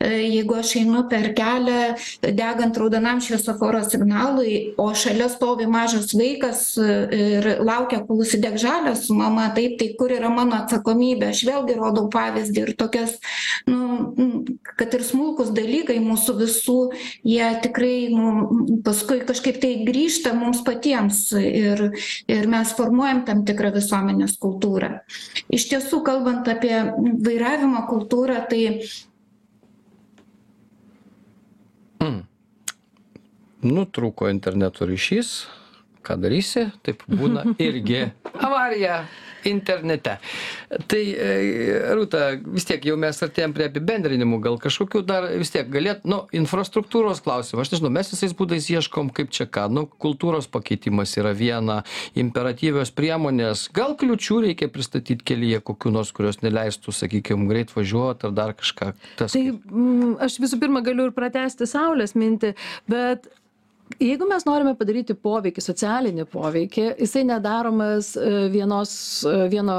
jeigu 0.00 0.58
aš 0.58 0.76
einu 0.80 1.04
per 1.10 1.30
kelią 1.36 1.94
degant 2.36 2.78
raudonam 2.80 3.20
šviesoforo 3.24 3.82
signalui 3.90 4.74
o 4.80 4.88
šalia 4.94 5.28
stovi 5.32 5.66
mažas 5.70 6.14
vaikas 6.16 6.62
ir 6.78 7.48
laukia 7.66 8.00
kol 8.06 8.22
užsidegs 8.24 8.62
žalias 8.62 9.04
su 9.06 9.16
mama 9.18 9.48
taip 9.56 9.76
tai 9.80 9.90
kur 9.98 10.12
yra 10.14 10.30
mano 10.32 10.58
atsakomybė 10.60 11.30
aš 11.34 11.42
vėlgi 11.48 11.76
rodau 11.78 12.06
pavyzdį 12.12 12.64
ir 12.64 12.72
tokias 12.80 13.16
nu 13.70 14.46
kad 14.78 14.96
ir 14.96 15.04
smulkūs 15.06 15.52
dalykai 15.56 15.98
mūsų 16.04 16.36
visų 16.40 16.78
jie 17.26 17.50
tikrai 17.66 18.08
nu 18.14 18.80
paskui 18.86 19.20
kažkaip 19.26 19.60
tai 19.62 19.74
grįžta 19.88 20.34
mums 20.38 20.64
patiems 20.66 21.26
ir 21.40 21.86
ir 22.30 22.50
mes 22.50 22.74
formuojam 22.78 23.24
tam 23.28 23.44
tikrą 23.48 23.74
visuomenės 23.76 24.38
kultūrą 24.40 24.96
iš 25.52 25.68
tiesų 25.72 26.02
kalbant 26.06 26.48
apie 26.50 26.74
vairavimo 27.26 27.86
kultūrą 27.90 28.42
tai 28.50 28.64
Mm. 32.00 32.29
Nutrūko 33.66 34.30
interneto 34.32 34.88
ryšys. 34.88 35.34
Ką 36.00 36.16
darysi? 36.20 36.70
Taip 36.86 37.02
būna 37.08 37.44
irgi. 37.68 38.06
Avarija 38.40 39.02
internete. 39.48 40.16
Tai 40.88 41.00
e, 41.00 41.28
Rūta, 41.96 42.22
vis 42.52 42.66
tiek 42.68 42.84
jau 42.90 42.96
mes 43.00 43.16
artėjom 43.24 43.54
prie 43.56 43.66
apibendrinimų, 43.70 44.40
gal 44.44 44.58
kažkokių 44.60 45.02
dar 45.08 45.28
vis 45.40 45.52
tiek 45.54 45.68
galėt, 45.72 46.04
nu, 46.08 46.22
infrastruktūros 46.36 47.22
klausimą, 47.24 47.64
aš 47.64 47.74
nežinau, 47.74 47.92
mes 47.94 48.12
visais 48.12 48.34
būdais 48.36 48.68
ieškom 48.72 49.12
kaip 49.16 49.32
čia 49.34 49.46
ką, 49.50 49.66
nu, 49.72 49.86
kultūros 50.02 50.48
pakeitimas 50.52 51.16
yra 51.20 51.32
viena, 51.36 51.80
imperatyvios 52.18 52.92
priemonės, 52.96 53.68
gal 53.76 53.96
kliučių 54.00 54.40
reikia 54.48 54.70
pristatyti 54.72 55.26
kelyje 55.32 55.62
kokių 55.70 55.94
nors, 55.96 56.12
kurios 56.16 56.42
neleistų, 56.44 56.94
sakykime, 56.96 57.48
greit 57.50 57.74
važiuoti 57.74 58.28
ar 58.28 58.36
dar 58.36 58.54
kažką. 58.58 58.92
Tas, 59.20 59.34
Tai 59.36 59.44
mm, 59.56 60.16
aš 60.24 60.40
visų 60.42 60.60
pirma 60.62 60.84
galiu 60.84 61.08
ir 61.08 61.16
pratesti 61.16 61.68
Saulės 61.70 62.16
mintį, 62.18 62.54
bet 62.90 63.30
jeigu 63.98 64.26
mes 64.28 64.44
norime 64.46 64.72
padaryti 64.78 65.16
poveikį, 65.18 65.62
socialinį 65.64 66.26
poveikį, 66.30 66.86
jisai 67.02 67.24
nedaromas 67.28 68.12
e, 68.16 68.28
vienos, 68.52 68.92
e, 69.26 69.34
vieno, 69.52 69.76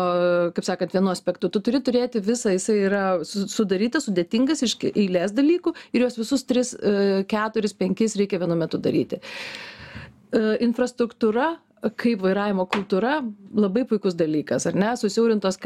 kaip 0.55 0.67
sakant, 0.67 0.93
vienu 0.95 1.11
aspektu. 1.13 1.49
Tu 1.53 1.61
turi 1.63 1.81
turėti 1.85 2.21
visą, 2.25 2.51
jisai 2.55 2.77
yra 2.89 3.03
su- 3.27 3.47
sudarytas, 3.51 4.09
sudėtingas 4.09 4.63
iš 4.67 4.77
eilės 4.91 5.35
dalykų 5.37 5.75
ir 5.93 6.05
juos 6.05 6.19
visus 6.19 6.45
tris, 6.49 6.73
e, 6.75 7.23
keturis, 7.31 7.75
penkis 7.77 8.17
reikia 8.19 8.41
vienu 8.41 8.57
metu 8.59 8.81
daryti. 8.81 9.21
Infrastruktūra 10.31 11.57
kaip 11.81 12.21
vairavimo 12.21 12.67
kultūra 12.69 13.19
labai 13.51 13.83
puikus 13.89 14.15
dalykas, 14.15 14.65
ar 14.69 14.77
ne? 14.77 14.91
Susiaurintos 14.99 15.57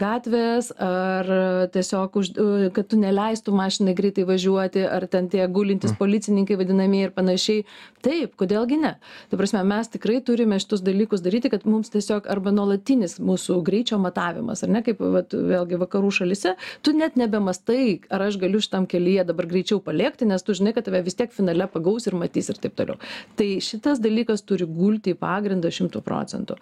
gatvės, 0.00 0.70
ar 0.80 1.28
tiesiog, 1.74 2.16
už, 2.16 2.30
kad 2.74 2.88
tu 2.90 2.98
neleistų 3.00 3.54
mašinai 3.54 3.94
greitai 3.98 4.24
važiuoti, 4.28 4.82
ar 4.88 5.06
ten 5.10 5.28
tie 5.30 5.44
gulintys 5.52 5.94
policininkai 5.98 6.56
vadinamieji 6.58 7.10
ir 7.10 7.14
panašiai. 7.14 7.66
Taip, 8.02 8.34
kodėlgi 8.40 8.80
ne? 8.80 8.94
Tai 9.30 9.38
prasme, 9.38 9.62
mes 9.68 9.92
tikrai 9.92 10.18
turime 10.24 10.58
šitus 10.62 10.82
dalykus 10.86 11.22
daryti, 11.22 11.52
kad 11.52 11.66
mums 11.68 11.92
tiesiog 11.92 12.26
arba 12.32 12.54
nuolatinis 12.56 13.18
mūsų 13.22 13.60
greičio 13.66 14.00
matavimas, 14.02 14.64
ar 14.64 14.72
ne, 14.72 14.82
kaip 14.86 15.02
vat, 15.04 15.36
vėlgi 15.36 15.78
vakarų 15.84 16.10
šalise, 16.22 16.56
tu 16.82 16.96
net 16.96 17.20
nebemastai, 17.20 18.00
ar 18.10 18.26
aš 18.30 18.40
galiu 18.40 18.62
šitam 18.64 18.88
kelyje 18.90 19.28
dabar 19.28 19.46
greičiau 19.50 19.78
palėkti, 19.84 20.26
nes 20.30 20.42
tu 20.42 20.56
žinai, 20.56 20.74
kad 20.74 20.88
tave 20.88 21.04
vis 21.06 21.18
tiek 21.18 21.30
finale 21.36 21.68
pagaus 21.70 22.08
ir 22.08 22.16
matys 22.18 22.50
ir 22.50 22.58
taip 22.62 22.74
toliau. 22.80 22.98
Tai 23.38 23.50
šitas 23.62 24.00
dalykas 24.02 24.42
turi 24.48 24.66
gulti 24.66 25.14
į 25.14 25.20
pagrindą 25.20 25.49
šimtų 25.50 26.02
procentų. 26.06 26.56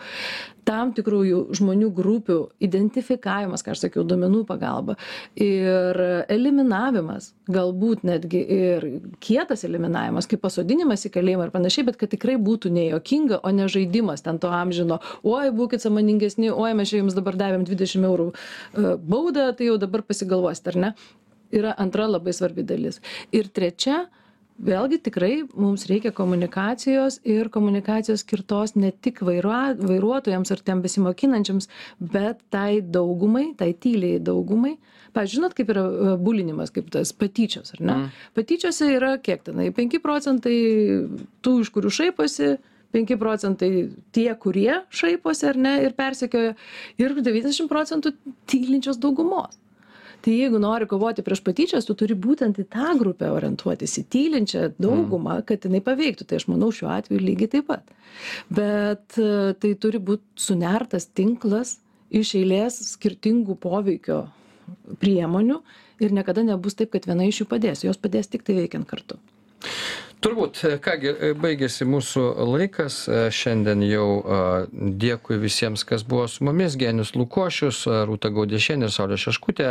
Tam 0.69 0.93
tikrųjų 0.97 1.55
žmonių 1.57 1.89
grupių 1.97 2.39
identifikavimas, 2.65 3.65
ką 3.65 3.73
aš 3.73 3.87
sakiau, 3.87 4.05
duomenų 4.09 4.43
pagalba 4.49 4.99
ir 5.41 5.97
eliminavimas, 6.29 7.33
galbūt 7.49 8.05
netgi 8.09 8.43
ir 8.43 8.87
kietas 9.25 9.65
eliminavimas, 9.69 10.29
kaip 10.29 10.43
pasodinimas 10.45 11.07
į 11.09 11.13
kalėjimą 11.15 11.49
ir 11.49 11.55
panašiai, 11.55 11.87
bet 11.89 12.01
kad 12.01 12.13
tikrai 12.13 12.37
būtų 12.37 12.73
nejokinga, 12.75 13.41
o 13.43 13.55
ne 13.55 13.69
žaidimas 13.69 14.25
ten 14.25 14.41
to 14.43 14.53
amžino, 14.53 15.01
oi, 15.23 15.49
būkite 15.55 15.89
samoningesni, 15.89 16.53
oi, 16.53 16.75
mes 16.77 16.93
čia 16.93 17.01
jums 17.03 17.17
dabar 17.17 17.39
davėm 17.41 17.65
20 17.69 18.05
eurų 18.09 18.29
e, 18.33 18.95
baudą, 18.99 19.51
tai 19.57 19.71
jau 19.71 19.79
dabar 19.81 20.05
pasigalvosite, 20.05 20.75
ar 20.75 20.83
ne? 20.85 20.93
Yra 21.55 21.73
antra 21.81 22.05
labai 22.05 22.35
svarbi 22.37 22.61
dalis. 22.67 23.01
Ir 23.33 23.49
trečia, 23.49 24.03
vėlgi 24.59 24.99
tikrai 25.07 25.33
mums 25.55 25.87
reikia 25.89 26.13
komunikacijos 26.15 27.21
ir 27.29 27.51
komunikacijos 27.55 28.25
skirtos 28.25 28.75
ne 28.77 28.91
tik 28.93 29.23
vairua, 29.27 29.75
vairuotojams 29.79 30.53
ar 30.55 30.63
tiem 30.65 30.83
besimokinančiams, 30.85 31.69
bet 31.99 32.43
tai 32.55 32.81
daugumai, 32.83 33.53
tai 33.59 33.73
tyliai 33.75 34.23
daugumai. 34.23 34.77
Pavyzdžiui, 35.17 35.39
žinot, 35.39 35.55
kaip 35.57 35.71
yra 35.73 35.85
e, 35.89 36.17
bulinimas, 36.21 36.73
kaip 36.75 36.91
tas 36.93 37.15
patyčios, 37.17 37.73
ar 37.77 37.81
ne? 37.81 37.95
Mm. 37.95 38.25
Patyčiose 38.37 38.91
yra 38.93 39.15
kiek 39.25 39.47
tenai? 39.47 39.71
5 39.75 40.03
procentai 40.05 40.57
tų, 41.45 41.55
iš 41.65 41.71
kurių 41.75 41.93
šaiposi, 41.95 42.51
5 42.95 43.17
procentai 43.21 43.71
tie, 44.17 44.29
kurie 44.41 44.83
šaiposi 44.95 45.49
ar 45.49 45.61
ne 45.61 45.75
ir 45.87 45.97
persekioja, 45.97 46.53
ir 47.01 47.17
90 47.17 47.73
procentų 47.73 48.15
tylinčios 48.49 49.01
daugumos. 49.01 49.57
Tai 50.25 50.35
jeigu 50.35 50.59
nori 50.59 50.89
kovoti 50.91 51.23
prieš 51.23 51.43
patyčias, 51.47 51.87
tu 51.87 51.95
turi 51.99 52.17
būtent 52.19 52.59
į 52.59 52.65
tą 52.73 52.95
grupę 52.99 53.29
orientuotis, 53.31 53.95
į 54.01 54.05
tylinčią 54.13 54.65
daugumą, 54.83 55.39
kad 55.47 55.67
jinai 55.67 55.81
paveiktų. 55.85 56.27
Tai 56.27 56.41
aš 56.41 56.49
manau 56.51 56.73
šiuo 56.75 56.91
atveju 56.91 57.23
lygiai 57.23 57.53
taip 57.53 57.69
pat. 57.71 57.93
Bet 58.51 59.19
e, 59.21 59.55
tai 59.63 59.75
turi 59.79 60.01
būti 60.03 60.43
sunertas 60.43 61.07
tinklas 61.07 61.77
iš 62.11 62.35
eilės 62.41 62.81
skirtingų 62.97 63.59
poveikio 63.63 64.25
priemonių 64.99 65.61
ir 66.03 66.15
niekada 66.15 66.43
nebus 66.47 66.77
taip, 66.79 66.93
kad 66.97 67.07
viena 67.09 67.27
iš 67.29 67.45
jų 67.45 67.51
padės. 67.53 67.87
Jos 67.87 68.01
padės 68.01 68.31
tik 68.33 68.47
tai 68.47 68.59
veikiant 68.59 68.89
kartu. 68.91 69.21
Turbūt, 70.19 70.59
kągi, 70.83 71.13
baigėsi 71.39 71.87
mūsų 71.87 72.23
laikas. 72.51 72.97
Šiandien 73.31 73.85
jau 73.87 74.07
dėkui 74.75 75.39
visiems, 75.39 75.85
kas 75.87 76.03
buvo 76.03 76.25
su 76.27 76.43
mumis. 76.49 76.75
Genius 76.81 77.13
Lukošius, 77.15 77.85
Rūta 78.09 78.33
Gaudiešienė 78.35 78.89
ir 78.89 78.95
Saulė 78.95 79.19
Šeškutė 79.23 79.69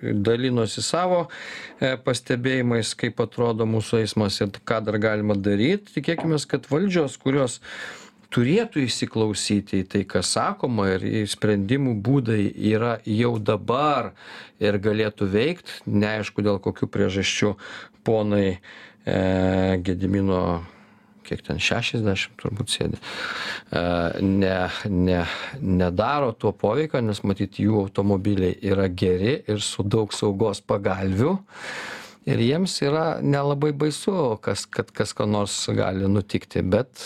dalinosi 0.00 0.84
savo 0.86 1.24
e, 1.26 1.96
pastebėjimais, 1.98 2.94
kaip 3.00 3.18
atrodo 3.24 3.66
mūsų 3.66 4.04
eismas 4.04 4.38
ir 4.44 4.54
ką 4.62 4.82
dar 4.86 5.00
galima 5.02 5.34
daryti. 5.34 5.96
Tikėkime, 5.96 6.38
kad 6.46 6.70
valdžios, 6.70 7.18
kurios 7.18 7.58
turėtų 8.30 8.84
įsiklausyti 8.86 9.82
į 9.82 9.88
tai, 9.90 10.04
kas 10.06 10.30
sakoma 10.36 10.92
ir 10.94 11.26
sprendimų 11.30 11.96
būdai 12.06 12.40
yra 12.70 12.96
jau 13.02 13.34
dabar 13.38 14.12
ir 14.62 14.78
galėtų 14.82 15.26
veikti, 15.34 15.80
neaišku 15.90 16.46
dėl 16.46 16.62
kokių 16.62 16.90
priežasčių 16.92 17.56
ponai 18.06 18.58
e, 19.06 19.78
Gedimino, 19.86 20.40
kiek 21.26 21.42
ten 21.46 21.60
60 21.62 22.36
turbūt 22.40 22.72
sėdi, 22.74 22.98
e, 22.98 23.84
ne, 24.22 24.56
ne, 24.90 25.20
nedaro 25.62 26.32
tuo 26.34 26.52
poveikio, 26.56 27.02
nes 27.04 27.22
matyt 27.26 27.60
jų 27.62 27.86
automobiliai 27.86 28.58
yra 28.66 28.88
geri 28.90 29.38
ir 29.46 29.62
su 29.64 29.86
daug 29.86 30.14
saugos 30.14 30.62
pagalvių. 30.62 31.36
Ir 32.26 32.42
jiems 32.42 32.74
yra 32.82 33.20
nelabai 33.22 33.70
baisu, 33.70 34.34
kas, 34.42 34.66
kad 34.66 34.90
kas 34.90 35.14
ko 35.14 35.28
nors 35.30 35.54
gali 35.70 36.10
nutikti, 36.10 36.64
bet 36.66 36.98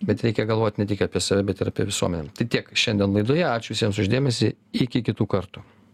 bet 0.00 0.22
reikia 0.24 0.46
galvoti 0.48 0.80
ne 0.80 0.86
tik 0.88 1.02
apie 1.04 1.20
save, 1.20 1.44
bet 1.46 1.60
ir 1.60 1.70
apie 1.72 1.84
visuomenę. 1.88 2.32
Tai 2.36 2.46
tiek 2.48 2.70
šiandien 2.72 3.12
laidoje. 3.18 3.44
Ačiū 3.44 3.74
visiems 3.74 4.00
uždėmesi. 4.00 4.54
Iki 4.86 5.02
kitų 5.10 5.26
kartų. 5.28 5.64